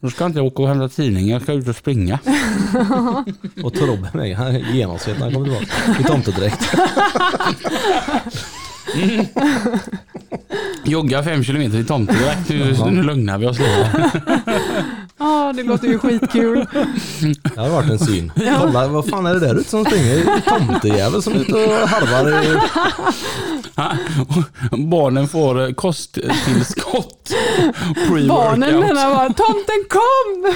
[0.00, 2.18] Då ska inte jag åka och hämta tidningar, jag ska ut och springa.
[3.64, 6.00] Och Tobbe mig, han är genomsvet när han kommer tillbaka.
[6.00, 6.74] I tomtedräkt.
[10.88, 14.22] Jogga fem kilometer i tomtedräkt, nu, nu lugnar vi oss lite.
[15.18, 16.66] Ja, det låter ju skitkul.
[17.54, 18.32] Det har varit en syn.
[18.60, 20.40] Kolla, vad fan är det där ute som springer?
[20.40, 22.42] Tomtejävel som är ute och harvar.
[22.44, 22.58] i-
[24.88, 27.30] Barnen får eh, kosttillskott.
[28.28, 28.80] Barnen Pre-workout.
[28.80, 30.46] menar bara, tomten kom!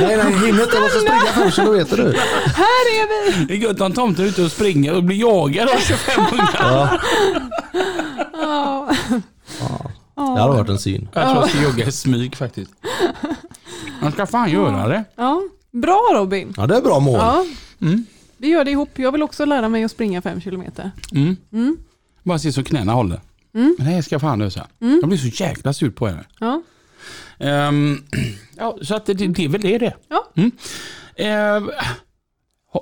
[0.00, 0.74] Nej, nej, hinner inte.
[0.76, 2.14] Jag måste springa fem kilometer nu.
[2.54, 3.44] Här är vi!
[3.44, 7.00] Det är gött om tomten är ute och springer och blir jagad av 25 ungar.
[8.32, 8.88] Ja,
[9.60, 10.22] Ja.
[10.34, 11.08] det hade varit en syn.
[11.14, 12.70] Jag tror jag ska jogga i smyg faktiskt.
[14.02, 15.04] Man ska fan göra det.
[15.16, 15.42] Ja.
[15.70, 16.54] Bra Robin!
[16.56, 17.14] Ja, det är bra mål.
[17.18, 17.44] Ja.
[17.80, 18.04] Mm.
[18.36, 18.90] Vi gör det ihop.
[18.98, 20.90] Jag vill också lära mig att springa fem kilometer.
[21.12, 21.36] Mm.
[21.52, 21.76] Mm.
[22.22, 23.20] Bara se så knäna håller.
[23.54, 23.74] Mm.
[23.78, 24.66] Men det här ska jag fan lösa.
[24.80, 24.98] Mm.
[25.00, 26.24] Jag blir så jäkla sur på henne.
[26.40, 26.62] Ja.
[27.38, 28.02] Ehm,
[28.56, 29.94] ja, så att det, det är väl det det.
[30.08, 30.24] Ja.
[30.36, 30.50] Mm.
[31.16, 31.70] Ehm,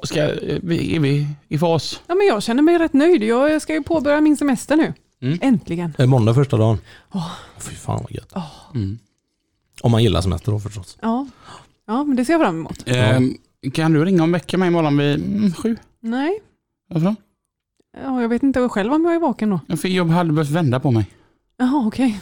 [0.03, 2.01] ska, är vi- är vi i fas?
[2.07, 3.23] ja, men jag känner mig rätt nöjd.
[3.23, 4.93] Jag ska ju påbörja min semester nu.
[5.23, 5.39] Mm.
[5.43, 5.95] Äntligen.
[5.97, 6.79] Det är måndag första dagen.
[7.12, 7.31] Åh.
[7.59, 8.33] Fy fan vad gött.
[8.75, 8.99] Mm.
[9.83, 10.99] Om man gillar semester då förstås.
[11.01, 11.27] Ja.
[11.87, 12.83] ja, men det ser jag fram emot.
[12.87, 13.35] Ehm,
[13.72, 15.77] Kan du ringa och väcka mig imorgon vid mm, sju?
[16.01, 16.39] Nej,
[16.89, 17.14] Varför då?
[18.03, 19.77] ja, jag vet inte själv om jag är vaken då.
[19.77, 21.07] För jag hade behövt vända på mig.
[21.59, 22.20] Jaha, okej.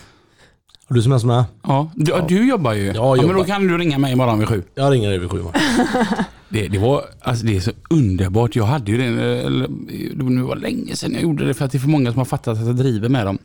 [0.86, 1.44] Har du semester med?
[1.62, 2.86] Ja, du, du jobbar ju.
[2.86, 4.62] Jag Ja, men då kan du ringa mig imorgon vid sju.
[4.74, 5.42] Jag ringer dig vid sju.
[5.42, 5.56] Mark.
[6.48, 8.56] Det, det, var, alltså det är så underbart.
[8.56, 9.68] Jag hade ju det, eller,
[10.14, 12.24] det var länge sedan jag gjorde det för att det är för många som har
[12.24, 13.38] fattat att jag driver med dem.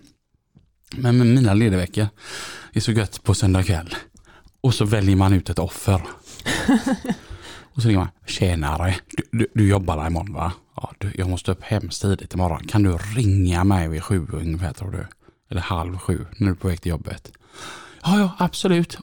[0.97, 2.07] Men med mina ledigveckor
[2.73, 3.95] är så gött på söndag kväll.
[4.61, 6.01] Och så väljer man ut ett offer.
[7.73, 10.53] Och så ringer man, tjenare, du, du, du jobbar där imorgon va?
[10.75, 12.67] Ja, du, jag måste upp hemskt tidigt imorgon.
[12.67, 15.07] Kan du ringa mig vid sju ungefär tror du?
[15.51, 17.31] Eller halv sju när du är på väg till jobbet.
[18.03, 18.97] Ja, ja, absolut.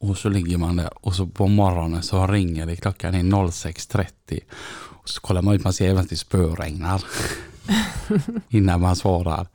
[0.00, 4.40] Och så ligger man där och så på morgonen så ringer det klockan är 06.30.
[5.02, 7.04] Och så kollar man ut, man ser även att det spöregnar.
[8.48, 9.46] Innan man svarar.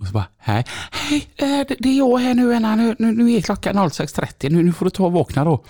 [0.00, 2.76] Och så bara, hej, hej, det det är jag här nu, Anna.
[2.76, 5.64] nu, nu, nu är klockan 06.30, nu, nu får du ta och vakna då.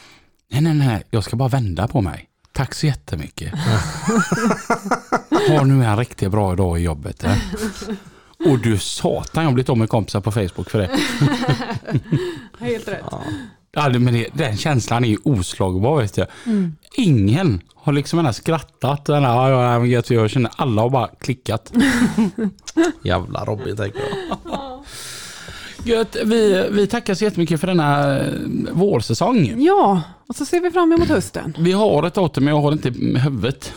[0.50, 2.26] Nej, nej, nej, jag ska bara vända på mig.
[2.52, 3.54] Tack så jättemycket.
[5.48, 7.24] ha nu en riktigt bra dag i jobbet.
[7.24, 7.36] Eh.
[8.46, 10.90] Och du satan, jag har blivit av med kompisar på Facebook för det.
[12.64, 13.04] Helt rätt.
[13.10, 13.22] Ja,
[13.72, 16.26] det- men det, den känslan är ju oslagbar vet jag.
[16.96, 19.04] Ingen har liksom ena skrattat.
[19.04, 21.72] Den här, ja, ja, gött, jag känner alla har bara klickat.
[23.02, 24.38] Jävla Robin tänker jag.
[25.84, 28.26] Gött, vi, vi tackar så jättemycket för denna eh,
[28.72, 29.54] vårsäsong.
[29.62, 31.54] Ja, och så ser vi fram emot hösten.
[31.58, 33.72] Vi har ett datum men jag har det inte med huvudet.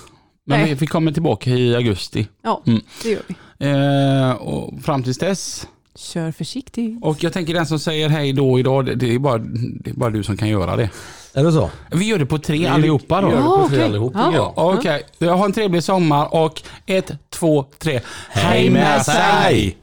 [0.46, 0.70] Men Nej.
[0.70, 2.28] vi, vi kommer tillbaka i augusti.
[2.44, 2.82] Ja, Mm.
[3.04, 3.36] det gör vi.
[3.68, 5.68] Eh, och fram tills dess.
[5.96, 7.00] Kör försiktigt.
[7.04, 10.10] Och jag tänker den som säger hej då idag, det, är, bara, det är bara
[10.10, 10.90] du som kan göra det.
[11.34, 11.70] Är det så?
[11.92, 13.28] Vi gör det på tre allihopa då.
[13.28, 13.86] Vi gör det Ja, på tre okej.
[13.86, 14.54] allihop Ja.
[14.56, 18.02] Okej, jag har en trevlig sommar och ett, två, tre.
[18.30, 19.78] Hej med sig!